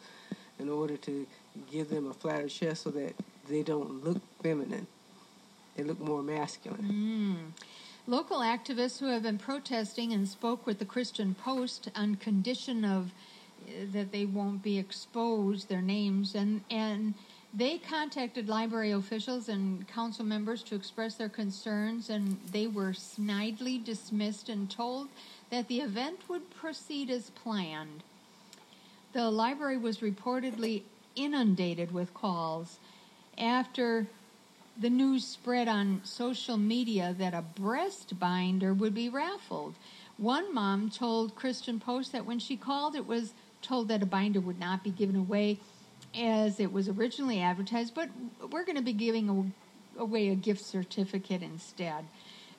in 0.59 0.69
order 0.69 0.97
to 0.97 1.25
give 1.71 1.89
them 1.89 2.07
a 2.07 2.13
flatter 2.13 2.49
chest 2.49 2.83
so 2.83 2.89
that 2.91 3.13
they 3.49 3.63
don't 3.63 4.03
look 4.03 4.21
feminine. 4.41 4.87
They 5.75 5.83
look 5.83 5.99
more 5.99 6.21
masculine. 6.21 7.53
Mm. 7.55 7.65
Local 8.07 8.39
activists 8.39 8.99
who 8.99 9.07
have 9.07 9.23
been 9.23 9.37
protesting 9.37 10.13
and 10.13 10.27
spoke 10.27 10.65
with 10.65 10.79
the 10.79 10.85
Christian 10.85 11.35
Post 11.35 11.89
on 11.95 12.15
condition 12.15 12.85
of 12.85 13.11
uh, 13.67 13.71
that 13.93 14.11
they 14.11 14.25
won't 14.25 14.63
be 14.63 14.77
exposed, 14.77 15.69
their 15.69 15.81
names, 15.81 16.35
and 16.35 16.61
and 16.69 17.13
they 17.53 17.79
contacted 17.79 18.47
library 18.47 18.91
officials 18.91 19.49
and 19.49 19.87
council 19.87 20.23
members 20.23 20.61
to 20.63 20.75
express 20.75 21.15
their 21.15 21.29
concerns, 21.29 22.09
and 22.09 22.39
they 22.51 22.67
were 22.67 22.91
snidely 22.91 23.83
dismissed 23.83 24.49
and 24.49 24.69
told 24.69 25.07
that 25.49 25.67
the 25.67 25.79
event 25.79 26.19
would 26.29 26.49
proceed 26.51 27.09
as 27.09 27.31
planned. 27.31 28.03
The 29.13 29.31
library 29.31 29.77
was 29.77 29.99
reportedly 29.99 30.83
inundated 31.15 31.91
with 31.91 32.13
calls 32.13 32.77
after 33.39 34.07
the 34.79 34.89
news 34.89 35.25
spread 35.25 35.67
on 35.67 36.01
social 36.03 36.57
media 36.57 37.15
that 37.17 37.33
a 37.33 37.41
breast 37.41 38.19
binder 38.19 38.73
would 38.73 38.93
be 38.93 39.09
raffled. 39.09 39.75
One 40.17 40.53
mom 40.53 40.89
told 40.89 41.35
Christian 41.35 41.79
Post 41.79 42.11
that 42.11 42.25
when 42.25 42.39
she 42.39 42.55
called, 42.55 42.95
it 42.95 43.05
was 43.05 43.33
told 43.61 43.89
that 43.89 44.03
a 44.03 44.05
binder 44.05 44.39
would 44.39 44.59
not 44.59 44.83
be 44.83 44.89
given 44.91 45.15
away 45.15 45.59
as 46.17 46.59
it 46.59 46.71
was 46.71 46.87
originally 46.87 47.41
advertised, 47.41 47.93
but 47.93 48.09
we're 48.51 48.63
going 48.63 48.77
to 48.77 48.81
be 48.81 48.93
giving 48.93 49.53
away 49.97 50.29
a 50.29 50.35
gift 50.35 50.61
certificate 50.63 51.43
instead. 51.43 52.05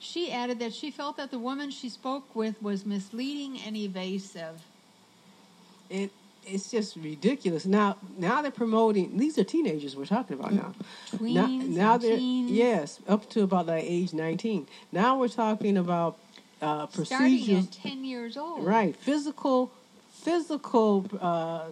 she 0.00 0.32
added 0.32 0.58
that 0.58 0.72
she 0.72 0.90
felt 0.90 1.16
that 1.18 1.30
the 1.30 1.38
woman 1.38 1.70
she 1.70 1.88
spoke 1.88 2.34
with 2.34 2.60
was 2.62 2.86
misleading 2.86 3.60
and 3.60 3.76
evasive. 3.76 4.62
It 5.90 6.10
it's 6.46 6.70
just 6.70 6.96
ridiculous. 6.96 7.66
Now 7.66 7.96
now 8.18 8.42
they're 8.42 8.50
promoting. 8.50 9.16
These 9.16 9.38
are 9.38 9.44
teenagers 9.44 9.96
we're 9.96 10.06
talking 10.06 10.38
about 10.38 10.52
now. 10.52 10.72
Tweens, 11.12 11.32
now, 11.34 11.46
now 11.46 11.96
they're 11.98 12.16
teens. 12.16 12.50
yes 12.50 13.00
up 13.08 13.28
to 13.30 13.42
about 13.42 13.66
like 13.66 13.84
age 13.84 14.12
nineteen. 14.12 14.66
Now 14.92 15.18
we're 15.18 15.28
talking 15.28 15.76
about 15.76 16.18
uh, 16.62 16.86
Starting 16.88 17.38
procedures. 17.38 17.64
at 17.66 17.72
10 17.72 18.04
years 18.04 18.36
old. 18.36 18.64
Right, 18.66 18.94
physical, 18.94 19.70
physical 20.12 21.06
uh, 21.20 21.68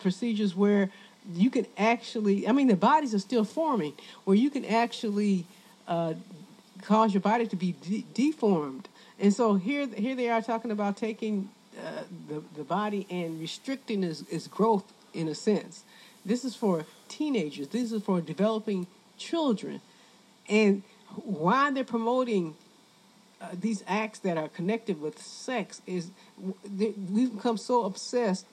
procedures 0.00 0.54
where 0.54 0.90
you 1.32 1.50
can 1.50 1.66
actually. 1.78 2.46
I 2.46 2.52
mean, 2.52 2.66
the 2.68 2.76
bodies 2.76 3.14
are 3.14 3.18
still 3.18 3.44
forming, 3.44 3.94
where 4.24 4.36
you 4.36 4.50
can 4.50 4.64
actually 4.64 5.46
uh, 5.88 6.14
cause 6.82 7.14
your 7.14 7.20
body 7.22 7.46
to 7.46 7.56
be 7.56 7.72
de- 7.72 8.04
deformed. 8.14 8.88
And 9.18 9.32
so 9.32 9.54
here, 9.54 9.86
here 9.86 10.14
they 10.14 10.28
are 10.28 10.42
talking 10.42 10.70
about 10.70 10.96
taking 10.96 11.48
uh, 11.78 12.02
the 12.28 12.42
the 12.56 12.64
body 12.64 13.06
and 13.10 13.40
restricting 13.40 14.04
its, 14.04 14.22
its 14.30 14.46
growth 14.46 14.84
in 15.12 15.28
a 15.28 15.34
sense. 15.34 15.84
This 16.24 16.44
is 16.44 16.54
for 16.54 16.86
teenagers. 17.08 17.68
This 17.68 17.92
is 17.92 18.02
for 18.02 18.20
developing 18.20 18.86
children, 19.18 19.80
and 20.48 20.82
why 21.24 21.70
they're 21.70 21.84
promoting 21.84 22.56
uh, 23.40 23.48
these 23.52 23.84
acts 23.86 24.20
that 24.20 24.36
are 24.36 24.48
connected 24.48 25.00
with 25.00 25.20
sex 25.20 25.82
is 25.86 26.10
we've 26.78 27.34
become 27.34 27.56
so 27.56 27.84
obsessed 27.84 28.46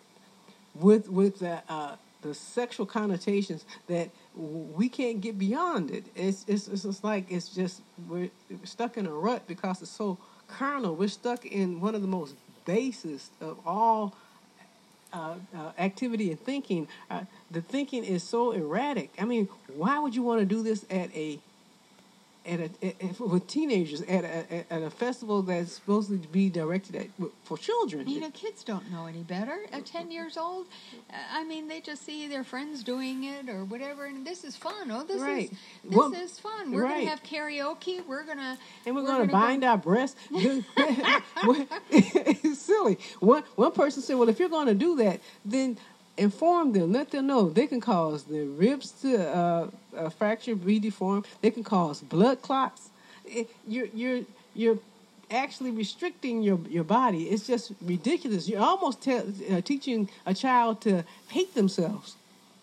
with 0.75 1.09
with 1.09 1.39
the 1.39 1.61
uh, 1.69 1.95
the 2.21 2.33
sexual 2.33 2.85
connotations 2.85 3.65
that 3.87 4.09
we 4.35 4.89
can't 4.89 5.21
get 5.21 5.37
beyond 5.37 5.91
it. 5.91 6.05
It's 6.15 6.45
it's 6.47 6.67
it's 6.67 6.83
just 6.83 7.03
like 7.03 7.31
it's 7.31 7.49
just 7.49 7.81
we're 8.07 8.29
stuck 8.63 8.97
in 8.97 9.05
a 9.05 9.11
rut 9.11 9.47
because 9.47 9.81
it's 9.81 9.91
so 9.91 10.17
carnal. 10.47 10.95
We're 10.95 11.07
stuck 11.07 11.45
in 11.45 11.79
one 11.79 11.95
of 11.95 12.01
the 12.01 12.07
most 12.07 12.35
basest 12.65 13.31
of 13.41 13.57
all 13.65 14.13
uh, 15.13 15.35
uh, 15.55 15.71
activity 15.77 16.31
and 16.31 16.39
thinking. 16.39 16.87
Uh, 17.09 17.21
the 17.49 17.61
thinking 17.61 18.03
is 18.03 18.23
so 18.23 18.51
erratic. 18.51 19.13
I 19.19 19.25
mean, 19.25 19.49
why 19.75 19.99
would 19.99 20.15
you 20.15 20.23
want 20.23 20.39
to 20.39 20.45
do 20.45 20.63
this 20.63 20.85
at 20.89 21.13
a 21.15 21.39
at 22.45 22.59
a 22.59 22.69
at, 22.85 23.19
with 23.19 23.45
teenagers 23.47 24.01
at 24.01 24.23
a, 24.23 24.73
at 24.73 24.81
a 24.81 24.89
festival 24.89 25.41
that's 25.43 25.73
supposed 25.73 26.09
to 26.09 26.15
be 26.29 26.49
directed 26.49 26.95
at 26.95 27.07
for 27.43 27.57
children? 27.57 28.07
You 28.09 28.19
know, 28.21 28.31
kids 28.31 28.63
don't 28.63 28.91
know 28.91 29.05
any 29.05 29.23
better. 29.23 29.59
At 29.71 29.85
10 29.85 30.09
years 30.11 30.37
old, 30.37 30.67
uh, 31.09 31.13
I 31.33 31.43
mean, 31.43 31.67
they 31.67 31.81
just 31.81 32.03
see 32.03 32.27
their 32.27 32.43
friends 32.43 32.83
doing 32.83 33.25
it 33.25 33.47
or 33.49 33.63
whatever, 33.65 34.05
and 34.05 34.25
this 34.25 34.43
is 34.43 34.55
fun. 34.55 34.89
Oh, 34.91 35.03
this 35.03 35.21
Right. 35.21 35.51
is 35.51 35.57
this 35.83 35.95
Well, 35.97 36.13
is 36.13 36.39
fun. 36.39 36.71
We're 36.71 36.83
gonna 36.83 37.05
have 37.05 37.21
karaoke. 37.23 38.05
We're 38.07 38.23
going 38.23 38.37
to 38.39 38.57
and 38.85 38.95
we're, 38.95 39.01
we're 39.01 39.07
going 39.07 39.27
to 39.27 39.31
gonna 39.33 39.41
go- 39.41 39.47
bind 39.47 39.63
our 39.63 39.77
breasts. 39.77 40.15
it's 41.91 42.59
silly. 42.61 42.97
One 43.19 43.43
one 43.55 43.71
person 43.71 44.01
said, 44.01 44.17
"Well, 44.17 44.29
if 44.29 44.39
you're 44.39 44.49
going 44.49 44.67
to 44.67 44.73
do 44.75 44.95
that, 44.97 45.21
then 45.45 45.77
inform 46.17 46.73
them. 46.73 46.91
Let 46.91 47.11
them 47.11 47.27
know 47.27 47.49
they 47.49 47.67
can 47.67 47.81
cause 47.81 48.23
the 48.23 48.41
ribs 48.45 48.91
to 49.01 49.17
uh, 49.17 49.67
uh, 49.97 50.09
fracture, 50.09 50.55
be 50.55 50.79
deformed. 50.79 51.25
They 51.41 51.51
can 51.51 51.63
cause 51.63 52.01
blood 52.01 52.41
clots. 52.41 52.89
You're 53.67 53.87
you're 53.93 54.21
you're 54.53 54.79
actually 55.29 55.71
restricting 55.71 56.43
your 56.43 56.59
your 56.69 56.83
body. 56.83 57.29
It's 57.29 57.47
just 57.47 57.71
ridiculous. 57.81 58.47
You're 58.49 58.61
almost 58.61 59.01
te- 59.01 59.17
uh, 59.49 59.61
teaching 59.61 60.09
a 60.25 60.33
child 60.33 60.81
to 60.81 61.03
hate 61.29 61.53
themselves. 61.55 62.15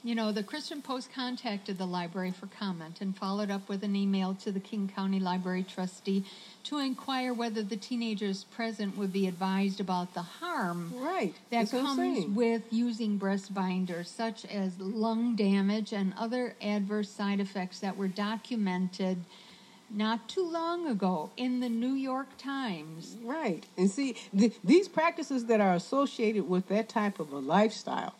You 0.04 0.14
know, 0.14 0.30
the 0.30 0.44
Christian 0.44 0.80
Post 0.80 1.12
contacted 1.12 1.76
the 1.76 1.84
library 1.86 2.30
for 2.30 2.46
comment 2.46 3.00
and 3.00 3.16
followed 3.16 3.50
up 3.50 3.68
with 3.68 3.82
an 3.82 3.96
email 3.96 4.32
to 4.42 4.52
the 4.52 4.60
King 4.60 4.90
County 4.94 5.18
Library 5.18 5.64
trustee 5.64 6.24
to 6.64 6.78
inquire 6.78 7.34
whether 7.34 7.62
the 7.64 7.76
teenagers 7.76 8.44
present 8.44 8.96
would 8.96 9.12
be 9.12 9.26
advised 9.26 9.80
about 9.80 10.14
the 10.14 10.22
harm 10.22 10.92
Right. 10.94 11.34
that 11.50 11.68
That's 11.68 11.70
comes 11.72 12.26
with 12.26 12.62
using 12.70 13.18
breast 13.18 13.52
binders, 13.52 14.08
such 14.08 14.44
as 14.44 14.78
lung 14.78 15.34
damage 15.34 15.92
and 15.92 16.14
other 16.16 16.54
adverse 16.62 17.10
side 17.10 17.40
effects 17.40 17.80
that 17.80 17.96
were 17.96 18.08
documented 18.08 19.24
not 19.90 20.28
too 20.28 20.48
long 20.48 20.86
ago 20.86 21.30
in 21.36 21.58
the 21.58 21.68
New 21.68 21.94
York 21.94 22.28
Times. 22.38 23.16
Right. 23.22 23.64
And 23.76 23.90
see, 23.90 24.14
th- 24.36 24.54
these 24.62 24.86
practices 24.86 25.46
that 25.46 25.60
are 25.60 25.74
associated 25.74 26.48
with 26.48 26.68
that 26.68 26.88
type 26.88 27.18
of 27.18 27.32
a 27.32 27.38
lifestyle, 27.38 28.14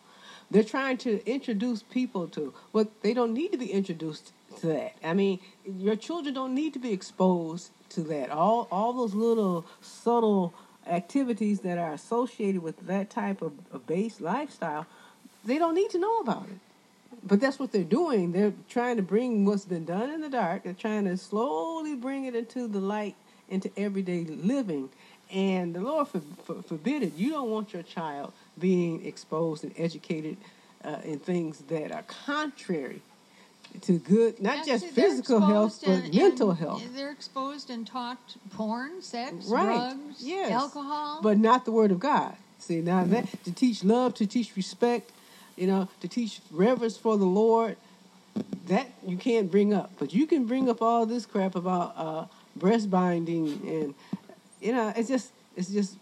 they're 0.51 0.63
trying 0.63 0.97
to 0.97 1.25
introduce 1.29 1.83
people 1.83 2.27
to 2.29 2.53
what 2.71 3.01
they 3.01 3.13
don't 3.13 3.33
need 3.33 3.51
to 3.51 3.57
be 3.57 3.71
introduced 3.71 4.31
to 4.59 4.67
that. 4.67 4.95
I 5.03 5.13
mean, 5.13 5.39
your 5.65 5.95
children 5.95 6.33
don't 6.33 6.55
need 6.55 6.73
to 6.73 6.79
be 6.79 6.91
exposed 6.91 7.71
to 7.89 8.01
that. 8.01 8.29
All 8.29 8.67
all 8.71 8.93
those 8.93 9.13
little 9.13 9.65
subtle 9.81 10.53
activities 10.87 11.59
that 11.61 11.77
are 11.77 11.93
associated 11.93 12.63
with 12.63 12.87
that 12.87 13.09
type 13.09 13.41
of, 13.41 13.53
of 13.71 13.85
base 13.85 14.19
lifestyle, 14.19 14.87
they 15.45 15.57
don't 15.57 15.75
need 15.75 15.89
to 15.91 15.99
know 15.99 16.17
about 16.19 16.45
it. 16.49 16.57
But 17.23 17.39
that's 17.39 17.59
what 17.59 17.71
they're 17.71 17.83
doing. 17.83 18.31
They're 18.31 18.53
trying 18.69 18.97
to 18.97 19.03
bring 19.03 19.45
what's 19.45 19.65
been 19.65 19.85
done 19.85 20.09
in 20.09 20.21
the 20.21 20.29
dark. 20.29 20.63
They're 20.63 20.73
trying 20.73 21.05
to 21.05 21.17
slowly 21.17 21.95
bring 21.95 22.25
it 22.25 22.35
into 22.35 22.67
the 22.67 22.79
light, 22.79 23.15
into 23.49 23.69
everyday 23.77 24.23
living. 24.23 24.89
And 25.31 25.75
the 25.75 25.81
Lord 25.81 26.07
for, 26.07 26.21
for, 26.43 26.61
forbid 26.63 27.03
it. 27.03 27.13
You 27.15 27.31
don't 27.31 27.49
want 27.51 27.73
your 27.73 27.83
child 27.83 28.33
being 28.57 29.05
exposed 29.05 29.63
and 29.63 29.73
educated 29.77 30.37
uh, 30.83 30.97
in 31.03 31.19
things 31.19 31.59
that 31.69 31.91
are 31.91 32.03
contrary 32.03 33.01
to 33.81 33.99
good, 33.99 34.41
not 34.41 34.65
just 34.65 34.85
physical 34.87 35.39
health, 35.39 35.83
but 35.85 35.91
and- 36.05 36.15
mental 36.15 36.49
and 36.49 36.59
health. 36.59 36.83
They're 36.95 37.11
exposed 37.11 37.69
and 37.69 37.85
taught 37.85 38.17
porn, 38.51 39.01
sex, 39.03 39.45
Right. 39.45 39.65
drugs, 39.65 40.23
Yes. 40.23 40.51
alcohol. 40.51 41.19
But 41.21 41.37
not 41.37 41.65
the 41.65 41.71
Word 41.71 41.91
of 41.91 41.99
God. 41.99 42.35
See, 42.57 42.81
now 42.81 43.03
that 43.03 43.27
to 43.45 43.51
teach 43.51 43.83
love, 43.83 44.15
to 44.15 44.25
teach 44.25 44.55
respect, 44.55 45.11
you 45.55 45.67
know, 45.67 45.87
to 46.01 46.07
teach 46.07 46.41
reverence 46.51 46.97
for 46.97 47.17
the 47.17 47.25
Lord, 47.25 47.77
that 48.67 48.87
you 49.05 49.17
can't 49.17 49.51
bring 49.51 49.73
up. 49.73 49.91
But 49.99 50.13
you 50.13 50.25
can 50.25 50.45
bring 50.45 50.69
up 50.69 50.81
all 50.81 51.05
this 51.05 51.25
crap 51.27 51.55
about 51.55 51.93
uh, 51.95 52.25
breast 52.55 52.89
binding 52.89 53.47
and, 53.67 53.93
you 54.61 54.71
know, 54.71 54.93
it's 54.95 55.09
just 55.09 55.31
it's 55.55 55.69
just 55.69 55.97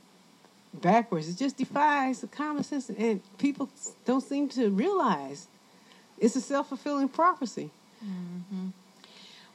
backwards. 0.73 1.29
It 1.29 1.37
just 1.37 1.57
defies 1.57 2.21
the 2.21 2.27
common 2.27 2.63
sense, 2.63 2.89
and 2.89 3.21
people 3.37 3.69
don't 4.05 4.21
seem 4.21 4.49
to 4.49 4.69
realize 4.69 5.47
it's 6.19 6.35
a 6.35 6.41
self 6.41 6.69
fulfilling 6.69 7.09
prophecy. 7.09 7.69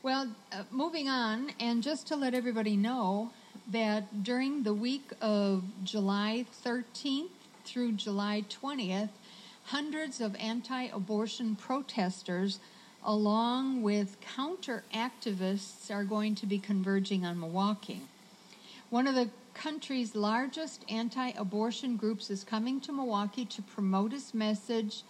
Well, 0.03 0.35
uh, 0.51 0.65
moving 0.71 1.09
on, 1.09 1.53
and 1.61 1.83
just 1.83 2.09
to 2.09 2.17
let 2.17 2.35
everybody 2.35 2.77
know 2.77 3.31
that 3.71 4.25
during 4.25 4.65
the 4.65 4.75
week 4.75 5.13
of 5.21 5.63
July 5.85 6.47
13th 6.65 7.29
through 7.65 7.93
July 7.93 8.45
20th, 8.49 9.11
hundreds 9.67 10.21
of 10.21 10.35
anti 10.37 10.87
abortion 10.87 11.55
protesters, 11.55 12.59
along 13.05 13.83
with 13.83 14.17
counter 14.21 14.83
activists, 14.93 15.91
are 15.91 16.05
going 16.05 16.35
to 16.35 16.47
be 16.47 16.59
converging 16.59 17.25
on 17.25 17.39
Milwaukee. 17.39 18.03
One 18.93 19.07
of 19.07 19.15
the 19.15 19.31
country's 19.55 20.15
largest 20.15 20.85
anti 20.87 21.31
abortion 21.31 21.97
groups 21.97 22.29
is 22.29 22.45
coming 22.45 22.79
to 22.83 22.93
Milwaukee 22.93 23.47
to 23.47 23.63
promote 23.63 24.13
its 24.13 24.35
message, 24.35 25.03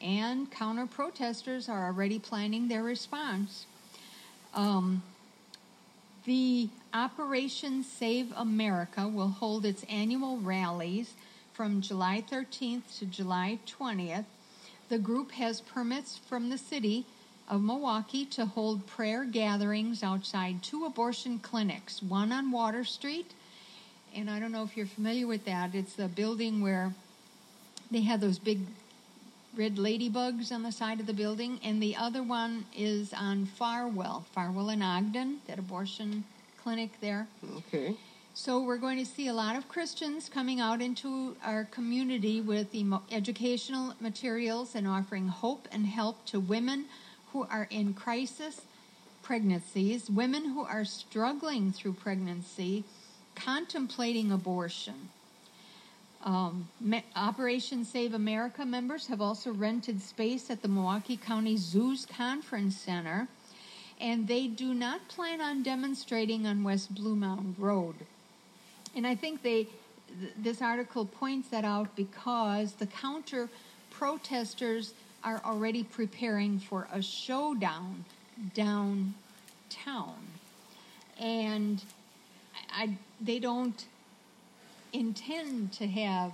and 0.00 0.50
counter 0.50 0.84
protesters 0.84 1.68
are 1.68 1.86
already 1.86 2.18
planning 2.18 2.66
their 2.66 2.82
response. 2.82 3.66
Um, 4.52 5.04
the 6.24 6.70
Operation 6.92 7.84
Save 7.84 8.32
America 8.36 9.06
will 9.06 9.28
hold 9.28 9.64
its 9.64 9.84
annual 9.84 10.38
rallies 10.38 11.14
from 11.52 11.82
July 11.82 12.24
13th 12.28 12.98
to 12.98 13.06
July 13.06 13.60
20th. 13.64 14.24
The 14.88 14.98
group 14.98 15.30
has 15.30 15.60
permits 15.60 16.16
from 16.16 16.50
the 16.50 16.58
city 16.58 17.06
of 17.48 17.62
Milwaukee 17.62 18.24
to 18.26 18.46
hold 18.46 18.86
prayer 18.86 19.24
gatherings 19.24 20.02
outside 20.02 20.62
two 20.62 20.84
abortion 20.84 21.38
clinics, 21.38 22.02
one 22.02 22.32
on 22.32 22.50
Water 22.50 22.84
Street, 22.84 23.32
and 24.14 24.30
I 24.30 24.38
don't 24.38 24.52
know 24.52 24.62
if 24.62 24.76
you're 24.76 24.86
familiar 24.86 25.26
with 25.26 25.44
that. 25.44 25.74
It's 25.74 25.94
the 25.94 26.08
building 26.08 26.62
where 26.62 26.92
they 27.90 28.02
have 28.02 28.20
those 28.20 28.38
big 28.38 28.60
red 29.56 29.76
ladybugs 29.76 30.52
on 30.52 30.62
the 30.62 30.72
side 30.72 31.00
of 31.00 31.06
the 31.06 31.12
building, 31.12 31.60
and 31.62 31.82
the 31.82 31.96
other 31.96 32.22
one 32.22 32.66
is 32.76 33.12
on 33.12 33.46
Farwell, 33.46 34.24
Farwell 34.32 34.70
and 34.70 34.82
Ogden, 34.82 35.40
that 35.46 35.58
abortion 35.58 36.24
clinic 36.62 36.90
there. 37.00 37.26
Okay. 37.58 37.94
So 38.36 38.60
we're 38.60 38.78
going 38.78 38.98
to 38.98 39.06
see 39.06 39.28
a 39.28 39.32
lot 39.32 39.54
of 39.54 39.68
Christians 39.68 40.28
coming 40.28 40.58
out 40.58 40.82
into 40.82 41.36
our 41.44 41.66
community 41.66 42.40
with 42.40 42.74
emo- 42.74 43.02
educational 43.12 43.94
materials 44.00 44.74
and 44.74 44.88
offering 44.88 45.28
hope 45.28 45.68
and 45.70 45.86
help 45.86 46.24
to 46.26 46.40
women 46.40 46.86
who 47.34 47.46
are 47.50 47.66
in 47.68 47.92
crisis 47.92 48.62
pregnancies, 49.22 50.08
women 50.08 50.44
who 50.44 50.62
are 50.62 50.84
struggling 50.84 51.72
through 51.72 51.92
pregnancy, 51.94 52.84
contemplating 53.34 54.30
abortion. 54.30 55.08
Um, 56.24 56.68
Operation 57.16 57.84
Save 57.84 58.14
America 58.14 58.64
members 58.64 59.08
have 59.08 59.20
also 59.20 59.52
rented 59.52 60.00
space 60.00 60.48
at 60.48 60.62
the 60.62 60.68
Milwaukee 60.68 61.16
County 61.16 61.56
Zoo's 61.56 62.06
Conference 62.06 62.76
Center. 62.76 63.28
and 64.00 64.26
they 64.26 64.46
do 64.48 64.74
not 64.74 65.06
plan 65.08 65.40
on 65.40 65.62
demonstrating 65.62 66.46
on 66.46 66.64
West 66.64 66.94
Bluemound 66.94 67.54
Road. 67.58 67.94
And 68.96 69.06
I 69.06 69.14
think 69.14 69.42
they, 69.42 69.64
th- 70.20 70.32
this 70.36 70.60
article 70.60 71.04
points 71.06 71.48
that 71.50 71.64
out 71.64 71.94
because 71.96 72.72
the 72.74 72.86
counter 72.86 73.48
protesters 73.90 74.94
are 75.24 75.40
already 75.44 75.82
preparing 75.82 76.58
for 76.58 76.86
a 76.92 77.02
showdown 77.02 78.04
downtown. 78.54 79.14
And 81.18 81.82
I, 82.70 82.96
they 83.20 83.38
don't 83.38 83.84
intend 84.92 85.72
to 85.72 85.86
have, 85.86 86.32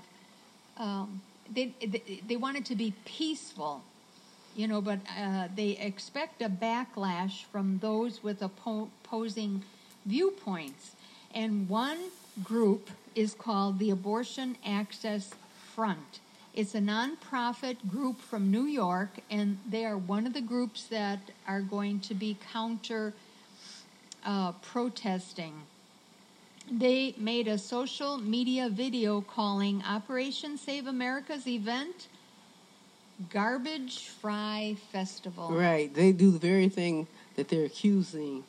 um, 0.77 1.23
they, 1.53 1.75
they, 1.81 2.21
they 2.27 2.37
want 2.37 2.57
it 2.57 2.65
to 2.67 2.75
be 2.75 2.95
peaceful 3.05 3.83
you 4.57 4.67
know, 4.67 4.81
but 4.81 4.99
uh, 5.19 5.49
they 5.55 5.71
expect 5.71 6.43
a 6.43 6.49
backlash 6.49 7.45
from 7.45 7.79
those 7.79 8.23
with 8.23 8.43
opposing 8.43 9.63
viewpoints. 10.05 10.93
And 11.35 11.69
one 11.69 11.99
group 12.43 12.91
is 13.15 13.35
called 13.35 13.79
the 13.79 13.91
Abortion 13.91 14.57
Access 14.65 15.31
Front. 15.75 16.21
It's 16.53 16.75
a 16.75 16.81
nonprofit 16.81 17.77
group 17.89 18.21
from 18.21 18.51
New 18.51 18.65
York, 18.65 19.11
and 19.31 19.59
they 19.69 19.85
are 19.85 19.97
one 19.97 20.27
of 20.27 20.33
the 20.33 20.41
groups 20.41 20.85
that 20.85 21.21
are 21.47 21.61
going 21.61 22.01
to 22.01 22.15
be 22.15 22.37
counter 22.53 23.13
uh, 24.25 24.53
protesting. 24.53 25.55
They 26.71 27.15
made 27.17 27.47
a 27.49 27.57
social 27.57 28.19
media 28.19 28.69
video 28.69 29.21
calling 29.21 29.83
Operation 29.85 30.57
Save 30.57 30.87
America's 30.87 31.47
event 31.47 32.09
Garbage 33.29 34.09
Fry 34.09 34.77
Festival. 34.93 35.51
Right. 35.51 35.93
They 35.93 36.13
do 36.13 36.31
the 36.31 36.39
very 36.39 36.69
thing 36.69 37.07
that 37.37 37.49
they're 37.49 37.65
accusing 37.65 38.45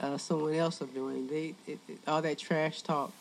uh, 0.00 0.18
someone 0.18 0.54
else 0.54 0.80
of 0.80 0.94
doing. 0.94 1.28
They 1.28 1.54
it, 1.66 1.78
it, 1.88 1.98
all 2.06 2.22
that 2.22 2.38
trash 2.38 2.82
talk. 2.82 3.12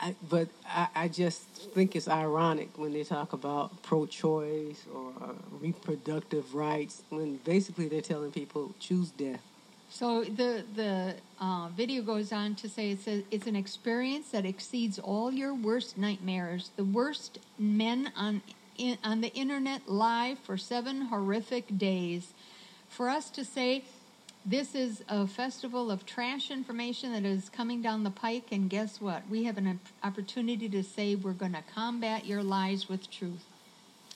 I, 0.00 0.14
but 0.28 0.48
I, 0.66 0.88
I 0.94 1.08
just 1.08 1.42
think 1.74 1.94
it's 1.94 2.08
ironic 2.08 2.70
when 2.76 2.92
they 2.92 3.04
talk 3.04 3.32
about 3.32 3.82
pro-choice 3.82 4.86
or 4.94 5.12
reproductive 5.60 6.54
rights 6.54 7.02
when 7.10 7.36
basically 7.36 7.88
they're 7.88 8.00
telling 8.00 8.30
people 8.32 8.74
choose 8.80 9.10
death. 9.10 9.42
So 9.90 10.22
the 10.22 10.64
the 10.74 11.16
uh, 11.40 11.68
video 11.76 12.02
goes 12.02 12.32
on 12.32 12.54
to 12.56 12.68
say 12.68 12.92
it 12.92 13.00
says 13.00 13.24
it's 13.30 13.48
an 13.48 13.56
experience 13.56 14.30
that 14.30 14.46
exceeds 14.46 15.00
all 15.00 15.32
your 15.32 15.52
worst 15.52 15.98
nightmares. 15.98 16.70
The 16.76 16.84
worst 16.84 17.40
men 17.58 18.12
on 18.16 18.42
in, 18.78 18.98
on 19.02 19.20
the 19.20 19.32
internet 19.34 19.88
lie 19.88 20.36
for 20.44 20.56
seven 20.56 21.02
horrific 21.02 21.76
days. 21.76 22.32
For 22.88 23.08
us 23.08 23.30
to 23.30 23.44
say 23.44 23.84
this 24.44 24.74
is 24.74 25.02
a 25.08 25.26
festival 25.26 25.90
of 25.90 26.06
trash 26.06 26.50
information 26.50 27.12
that 27.12 27.24
is 27.24 27.48
coming 27.48 27.82
down 27.82 28.04
the 28.04 28.10
pike, 28.10 28.46
and 28.52 28.70
guess 28.70 29.00
what? 29.00 29.22
We 29.28 29.44
have 29.44 29.58
an 29.58 29.80
opportunity 30.02 30.68
to 30.70 30.82
say 30.82 31.14
we're 31.14 31.32
going 31.32 31.52
to 31.52 31.62
combat 31.74 32.24
your 32.24 32.42
lies 32.42 32.88
with 32.88 33.10
truth. 33.10 33.44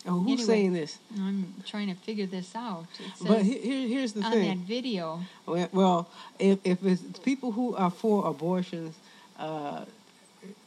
Oh, 0.07 0.21
who's 0.21 0.41
Anyway. 0.41 0.47
saying 0.47 0.73
this? 0.75 0.99
I'm 1.19 1.55
trying 1.67 1.89
to 1.89 1.95
figure 1.95 2.27
this 2.27 2.55
out. 2.55 2.87
But 3.27 3.43
here, 3.43 3.89
here's 3.89 4.13
the 4.13 4.23
on 4.23 4.33
thing. 4.33 4.51
On 4.51 4.59
that 4.59 4.67
video. 4.67 5.21
Well, 5.47 5.69
well, 5.73 6.09
if, 6.39 6.59
if 6.65 6.85
it's 6.85 7.19
people 7.21 7.53
who 7.53 7.75
are 7.77 7.91
for 7.91 8.27
abortions, 8.27 8.95
uh, 9.39 9.85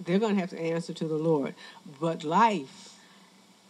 they're 0.04 0.17
going 0.17 0.36
to 0.36 0.41
have 0.41 0.50
to 0.52 0.60
answer 0.60 0.93
to 0.93 1.08
the 1.08 1.17
Lord. 1.17 1.54
But 2.00 2.24
life, 2.24 2.96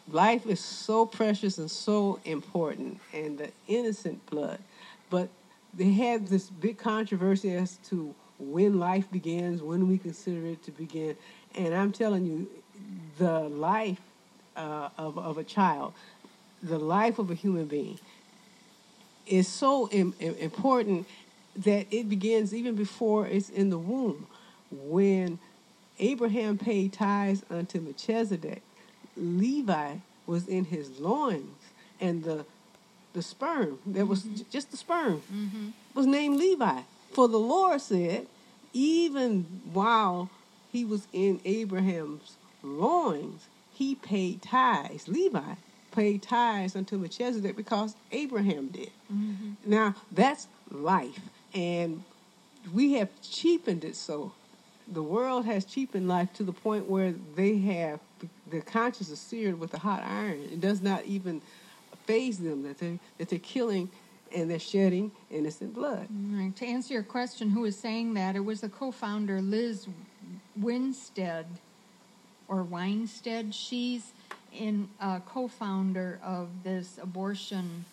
life 0.10 0.46
is 0.48 0.62
so 0.62 1.06
precious 1.06 1.58
and 1.58 1.70
so 1.70 2.20
important, 2.24 3.00
and 3.14 3.38
the 3.38 3.52
innocent 3.68 4.26
blood. 4.30 4.60
But 5.10 5.28
they 5.78 5.92
had 5.92 6.28
this 6.28 6.50
big 6.50 6.78
controversy 6.78 7.54
as 7.54 7.78
to 7.90 8.14
when 8.40 8.80
life 8.80 9.10
begins, 9.12 9.62
when 9.62 9.88
we 9.88 9.98
consider 9.98 10.46
it 10.48 10.64
to 10.64 10.72
begin. 10.72 11.16
And 11.56 11.74
I'm 11.74 11.92
telling 11.92 12.26
you, 12.26 12.48
the 13.18 13.42
life 13.42 14.02
uh, 14.56 14.90
of, 14.98 15.18
of 15.18 15.38
a 15.38 15.44
child, 15.44 15.94
the 16.62 16.80
life 16.80 17.20
of 17.20 17.30
a 17.30 17.36
human 17.36 17.66
being, 17.66 18.00
is 19.28 19.48
so 19.48 19.88
Im- 19.90 20.16
im- 20.20 20.36
important 20.36 21.08
that 21.56 21.88
it 21.92 22.10
begins 22.10 22.54
even 22.54 22.76
before 22.76 23.28
it's 23.28 23.50
in 23.50 23.70
the 23.70 23.78
womb. 23.78 24.28
When 24.72 25.40
Abraham 26.00 26.58
paid 26.58 26.94
tithes 26.94 27.44
unto 27.50 27.80
Melchizedek, 27.80 28.62
Levi 29.16 29.96
was 30.26 30.48
in 30.48 30.66
his 30.66 31.00
loins, 31.00 31.56
and 32.00 32.24
the 32.24 32.46
the 33.14 33.22
sperm 33.22 33.80
that 33.86 34.06
was 34.08 34.24
j- 34.24 34.46
just 34.52 34.72
the 34.72 34.78
sperm 34.78 35.22
Mm-hmm. 35.34 35.70
was 35.94 36.06
named 36.06 36.38
Levi. 36.38 36.82
For 37.14 37.28
the 37.28 37.40
Lord 37.40 37.82
said, 37.82 38.28
even 38.74 39.62
while 39.74 40.30
he 40.72 40.86
was 40.86 41.08
in 41.14 41.40
Abraham's 41.46 42.36
loins, 42.62 43.48
he 43.74 43.96
paid 43.96 44.42
tithes. 44.42 45.08
Levi 45.08 45.54
paid 45.92 46.22
tithes 46.22 46.76
unto 46.76 46.98
Melchizedek 46.98 47.56
because 47.56 47.96
Abraham 48.12 48.68
did. 48.68 48.92
Mm-hmm. 49.12 49.52
Now 49.66 49.96
that's 50.12 50.48
life, 50.70 51.20
and 51.54 52.04
we 52.74 52.94
have 52.94 53.10
cheapened 53.22 53.84
it 53.84 53.96
so. 53.96 54.34
The 54.90 55.04
world 55.04 55.46
has 55.46 55.66
cheapened 55.66 56.08
life 56.08 56.32
to 56.36 56.44
the 56.44 56.54
point 56.54 56.88
where 56.90 57.14
they 57.36 57.58
have 57.60 58.00
their 58.50 58.62
conscience 58.62 59.10
is 59.10 59.20
seared 59.20 59.60
with 59.60 59.74
a 59.74 59.80
hot 59.80 60.04
iron. 60.04 60.42
It 60.52 60.62
does 60.62 60.82
not 60.82 61.06
even 61.06 61.42
phase 62.08 62.40
them 62.40 62.64
that 62.64 62.80
they 62.80 63.00
that 63.20 63.30
they're 63.30 63.40
killing 63.40 63.90
and 64.36 64.50
they're 64.50 64.60
shedding 64.60 65.12
innocent 65.30 65.74
blood. 65.74 66.08
Right. 66.32 66.56
To 66.58 66.66
answer 66.66 66.94
your 66.94 67.04
question, 67.04 67.50
who 67.52 67.62
was 67.62 67.78
saying 67.78 68.16
that? 68.16 68.36
It 68.36 68.44
was 68.44 68.62
the 68.62 68.70
co-founder 68.70 69.42
Liz 69.42 69.88
Winstead 70.60 71.46
or 72.48 72.64
Weinstead. 72.64 73.54
She's 73.54 74.12
in 74.54 74.90
uh, 75.00 75.20
co-founder 75.20 76.20
of 76.24 76.50
this 76.64 77.00
abortion 77.02 77.86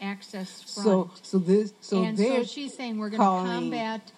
access 0.00 0.62
front. 0.62 0.86
So 0.86 1.10
so 1.22 1.38
this 1.38 1.72
so 1.80 2.02
and 2.02 2.18
so 2.18 2.44
she's 2.44 2.74
saying 2.74 2.98
we're 2.98 3.08
going 3.08 3.20
to 3.20 3.50
combat 3.50 4.12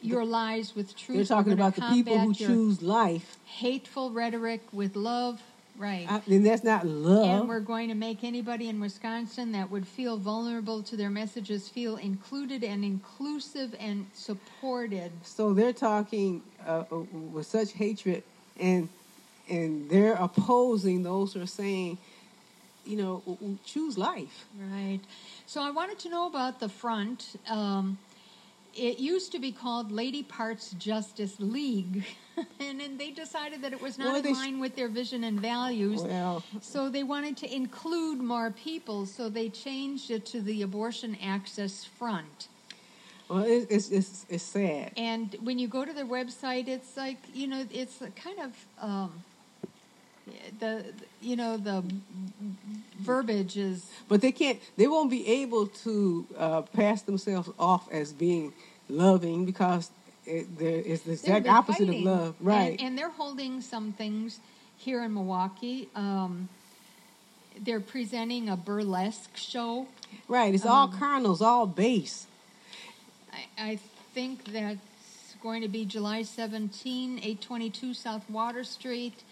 your 0.00 0.24
lies 0.24 0.76
with 0.76 0.96
truth. 0.96 1.16
they're 1.16 1.24
talking 1.24 1.52
about 1.52 1.74
the 1.74 1.82
people 1.82 2.18
who 2.18 2.34
choose 2.34 2.82
life, 2.82 3.36
hateful 3.44 4.10
rhetoric 4.10 4.62
with 4.72 4.94
love. 4.96 5.42
Right. 5.78 6.06
I, 6.08 6.22
and 6.26 6.46
that's 6.46 6.64
not 6.64 6.86
love. 6.86 7.40
and 7.40 7.48
we're 7.48 7.60
going 7.60 7.88
to 7.88 7.94
make 7.94 8.24
anybody 8.24 8.68
in 8.68 8.80
Wisconsin 8.80 9.52
that 9.52 9.70
would 9.70 9.86
feel 9.86 10.16
vulnerable 10.16 10.82
to 10.84 10.96
their 10.96 11.10
messages 11.10 11.68
feel 11.68 11.96
included 11.96 12.64
and 12.64 12.84
inclusive 12.84 13.74
and 13.78 14.06
supported. 14.14 15.12
So 15.22 15.52
they're 15.52 15.72
talking 15.72 16.42
uh, 16.66 16.84
uh, 16.90 16.96
with 17.32 17.46
such 17.46 17.72
hatred, 17.72 18.22
and 18.58 18.88
and 19.48 19.88
they're 19.90 20.14
opposing 20.14 21.02
those 21.02 21.34
who 21.34 21.42
are 21.42 21.46
saying, 21.46 21.98
you 22.84 22.96
know, 22.96 23.58
choose 23.64 23.96
life. 23.98 24.46
Right. 24.58 25.00
So 25.46 25.62
I 25.62 25.70
wanted 25.70 25.98
to 26.00 26.08
know 26.08 26.26
about 26.26 26.58
the 26.58 26.68
front. 26.68 27.38
Um, 27.48 27.98
it 28.76 28.98
used 28.98 29.32
to 29.32 29.38
be 29.38 29.52
called 29.52 29.90
Lady 29.90 30.22
Parts 30.22 30.70
Justice 30.72 31.36
League, 31.38 32.04
and 32.60 32.80
then 32.80 32.96
they 32.98 33.10
decided 33.10 33.62
that 33.62 33.72
it 33.72 33.80
was 33.80 33.98
not 33.98 34.06
Well, 34.08 34.16
in 34.16 34.22
they 34.22 34.32
sh- 34.32 34.36
line 34.36 34.60
with 34.60 34.76
their 34.76 34.88
vision 34.88 35.24
and 35.24 35.40
values. 35.40 36.02
Well, 36.02 36.42
So 36.60 36.88
they 36.88 37.02
wanted 37.02 37.36
to 37.38 37.54
include 37.54 38.18
more 38.18 38.50
people, 38.50 39.06
so 39.06 39.28
they 39.28 39.48
changed 39.48 40.10
it 40.10 40.26
to 40.26 40.40
the 40.40 40.62
Abortion 40.62 41.16
Access 41.22 41.84
Front. 41.84 42.48
well, 43.28 43.44
it's 43.46 43.88
it's 43.90 44.26
it's 44.28 44.44
sad. 44.44 44.92
And 44.96 45.34
when 45.42 45.58
you 45.58 45.68
go 45.68 45.84
to 45.84 45.92
their 45.92 46.06
website, 46.06 46.68
it's 46.68 46.96
like 46.96 47.18
you 47.34 47.46
know, 47.46 47.64
it's 47.70 47.98
kind 48.14 48.38
of 48.40 48.52
um, 48.80 49.24
the 50.58 50.84
you 51.20 51.36
know 51.36 51.56
the 51.56 51.82
verbiage 53.00 53.56
is 53.56 53.90
But 54.08 54.20
they 54.20 54.32
can't. 54.32 54.58
They 54.76 54.86
won't 54.86 55.10
be 55.10 55.26
able 55.42 55.66
to 55.68 56.26
uh, 56.36 56.62
pass 56.62 57.02
themselves 57.02 57.50
off 57.58 57.90
as 57.92 58.12
being 58.12 58.52
loving 58.88 59.44
because 59.44 59.90
it, 60.24 60.58
there 60.58 60.80
is 60.80 61.02
the 61.02 61.12
exact 61.12 61.46
opposite 61.46 61.86
fighting. 61.86 62.06
of 62.06 62.20
love, 62.20 62.34
right? 62.40 62.72
And, 62.72 62.80
and 62.80 62.98
they're 62.98 63.10
holding 63.10 63.60
some 63.60 63.92
things 63.92 64.40
here 64.76 65.02
in 65.02 65.14
Milwaukee. 65.14 65.88
Um, 65.94 66.48
they're 67.58 67.80
presenting 67.80 68.48
a 68.48 68.56
burlesque 68.56 69.36
show. 69.36 69.86
right. 70.28 70.54
It's 70.54 70.66
all 70.66 70.88
um, 70.88 70.98
carnal. 70.98 71.32
It's 71.32 71.42
all 71.42 71.66
base. 71.66 72.26
I, 73.32 73.70
I 73.70 73.78
think 74.14 74.44
that's 74.52 74.78
going 75.42 75.62
to 75.62 75.68
be 75.68 75.84
July 75.84 76.22
17, 76.22 77.18
822 77.18 77.94
South 77.94 78.28
Water 78.28 78.64
Street. 78.64 79.22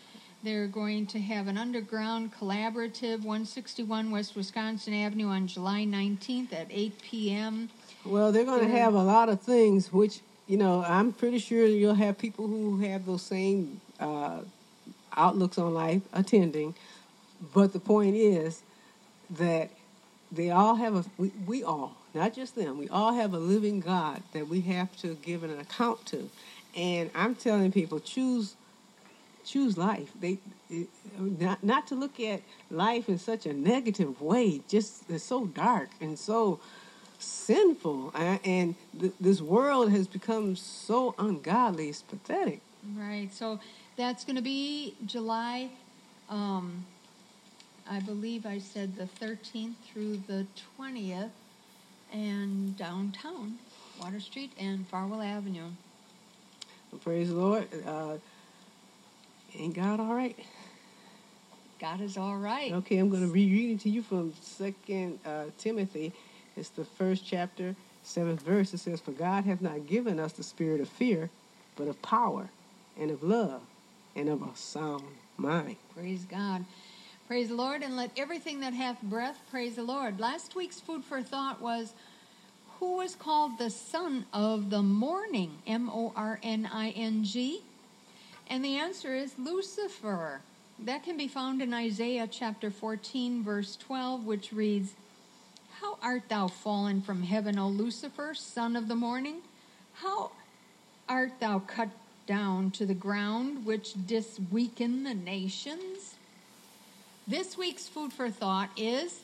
They're 0.44 0.66
going 0.66 1.06
to 1.06 1.20
have 1.20 1.48
an 1.48 1.56
underground 1.56 2.34
collaborative, 2.34 3.20
161 3.20 4.10
West 4.10 4.36
Wisconsin 4.36 4.92
Avenue, 4.92 5.28
on 5.28 5.46
July 5.46 5.86
19th 5.86 6.52
at 6.52 6.66
8 6.70 7.00
p.m. 7.00 7.70
Well, 8.04 8.30
they're 8.30 8.44
going 8.44 8.60
to 8.60 8.76
have 8.76 8.92
a 8.92 9.02
lot 9.02 9.30
of 9.30 9.40
things, 9.40 9.90
which 9.90 10.20
you 10.46 10.58
know, 10.58 10.84
I'm 10.86 11.12
pretty 11.12 11.38
sure 11.38 11.64
you'll 11.64 11.94
have 11.94 12.18
people 12.18 12.46
who 12.46 12.78
have 12.80 13.06
those 13.06 13.22
same 13.22 13.80
uh, 13.98 14.40
outlooks 15.16 15.56
on 15.56 15.72
life 15.72 16.02
attending. 16.12 16.74
But 17.54 17.72
the 17.72 17.80
point 17.80 18.14
is 18.14 18.60
that 19.30 19.70
they 20.30 20.50
all 20.50 20.74
have 20.74 20.94
a. 20.94 21.04
We, 21.16 21.32
we 21.46 21.64
all 21.64 21.96
not 22.12 22.34
just 22.34 22.54
them. 22.54 22.76
We 22.76 22.90
all 22.90 23.14
have 23.14 23.32
a 23.32 23.38
living 23.38 23.80
God 23.80 24.22
that 24.34 24.46
we 24.46 24.60
have 24.62 24.94
to 24.98 25.14
give 25.22 25.42
an 25.42 25.58
account 25.58 26.04
to. 26.06 26.28
And 26.76 27.10
I'm 27.14 27.34
telling 27.34 27.72
people, 27.72 27.98
choose 27.98 28.56
choose 29.44 29.76
life. 29.78 30.10
They 30.18 30.38
it, 30.70 30.88
not 31.18 31.62
not 31.62 31.86
to 31.88 31.94
look 31.94 32.18
at 32.20 32.42
life 32.70 33.08
in 33.08 33.18
such 33.18 33.46
a 33.46 33.52
negative 33.52 34.20
way. 34.20 34.62
Just 34.68 35.08
it's 35.10 35.24
so 35.24 35.46
dark 35.46 35.90
and 36.00 36.18
so 36.18 36.60
sinful, 37.18 38.12
and 38.14 38.74
th- 38.98 39.12
this 39.20 39.40
world 39.40 39.90
has 39.90 40.06
become 40.06 40.56
so 40.56 41.14
ungodly. 41.18 41.88
It's 41.88 42.02
pathetic. 42.02 42.60
Right. 42.96 43.32
So 43.32 43.60
that's 43.96 44.24
going 44.24 44.36
to 44.36 44.42
be 44.42 44.94
July. 45.06 45.70
Um, 46.28 46.84
I 47.88 48.00
believe 48.00 48.46
I 48.46 48.58
said 48.58 48.96
the 48.96 49.08
13th 49.24 49.74
through 49.92 50.16
the 50.26 50.46
20th, 50.78 51.30
and 52.12 52.76
downtown, 52.76 53.58
Water 54.00 54.20
Street 54.20 54.52
and 54.58 54.86
Farwell 54.88 55.20
Avenue. 55.20 55.70
Praise 57.02 57.28
the 57.28 57.34
Lord. 57.34 57.66
Uh, 57.86 58.14
ain't 59.58 59.74
God 59.74 60.00
all 60.00 60.14
right? 60.14 60.36
God 61.80 62.00
is 62.00 62.16
all 62.16 62.36
right. 62.36 62.72
Okay, 62.72 62.98
I'm 62.98 63.10
going 63.10 63.26
to 63.26 63.32
be 63.32 63.50
reading 63.50 63.78
to 63.78 63.90
you 63.90 64.02
from 64.02 64.32
Second 64.40 65.18
uh, 65.26 65.46
Timothy. 65.58 66.12
It's 66.56 66.68
the 66.70 66.84
first 66.84 67.26
chapter, 67.26 67.74
seventh 68.02 68.42
verse. 68.42 68.72
It 68.72 68.78
says, 68.78 69.00
"For 69.00 69.12
God 69.12 69.44
hath 69.44 69.60
not 69.60 69.86
given 69.86 70.18
us 70.18 70.32
the 70.32 70.42
spirit 70.42 70.80
of 70.80 70.88
fear, 70.88 71.30
but 71.76 71.88
of 71.88 72.00
power, 72.00 72.48
and 72.98 73.10
of 73.10 73.22
love, 73.22 73.62
and 74.14 74.28
of 74.28 74.42
a 74.42 74.54
sound 74.54 75.04
mind." 75.36 75.76
Praise 75.94 76.24
God. 76.24 76.64
Praise 77.26 77.48
the 77.48 77.54
Lord, 77.54 77.82
and 77.82 77.96
let 77.96 78.10
everything 78.16 78.60
that 78.60 78.74
hath 78.74 79.02
breath 79.02 79.40
praise 79.50 79.76
the 79.76 79.82
Lord. 79.82 80.20
Last 80.20 80.54
week's 80.54 80.80
food 80.80 81.04
for 81.04 81.22
thought 81.22 81.60
was 81.60 81.92
who 82.78 82.96
was 82.96 83.14
called 83.14 83.58
the 83.58 83.70
son 83.70 84.26
of 84.32 84.70
the 84.70 84.82
morning? 84.82 85.58
M 85.66 85.88
O 85.90 86.12
R 86.14 86.38
N 86.42 86.68
I 86.70 86.90
N 86.90 87.24
G. 87.24 87.62
And 88.48 88.64
the 88.64 88.76
answer 88.76 89.14
is 89.14 89.38
Lucifer. 89.38 90.40
That 90.78 91.02
can 91.02 91.16
be 91.16 91.28
found 91.28 91.62
in 91.62 91.72
Isaiah 91.72 92.26
chapter 92.26 92.70
14, 92.70 93.42
verse 93.42 93.76
12, 93.76 94.24
which 94.24 94.52
reads, 94.52 94.94
How 95.80 95.98
art 96.02 96.28
thou 96.28 96.48
fallen 96.48 97.00
from 97.00 97.22
heaven, 97.22 97.58
O 97.58 97.68
Lucifer, 97.68 98.34
son 98.34 98.76
of 98.76 98.88
the 98.88 98.96
morning? 98.96 99.42
How 99.94 100.32
art 101.08 101.40
thou 101.40 101.60
cut 101.60 101.90
down 102.26 102.70
to 102.72 102.86
the 102.86 102.94
ground, 102.94 103.64
which 103.64 103.94
didst 104.06 104.40
weaken 104.50 105.04
the 105.04 105.14
nations? 105.14 106.14
This 107.26 107.56
week's 107.56 107.88
food 107.88 108.12
for 108.12 108.30
thought 108.30 108.70
is 108.76 109.20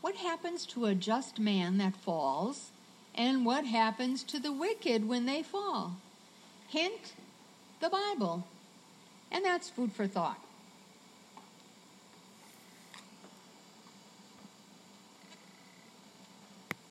what 0.00 0.16
happens 0.16 0.66
to 0.66 0.86
a 0.86 0.94
just 0.94 1.38
man 1.38 1.78
that 1.78 1.94
falls, 1.94 2.70
and 3.14 3.46
what 3.46 3.64
happens 3.64 4.22
to 4.24 4.38
the 4.38 4.52
wicked 4.52 5.06
when 5.06 5.26
they 5.26 5.42
fall? 5.42 5.96
Hint 6.68 7.14
the 7.80 7.88
Bible. 7.88 8.46
And 9.32 9.44
that's 9.44 9.68
food 9.68 9.92
for 9.92 10.06
thought. 10.06 10.38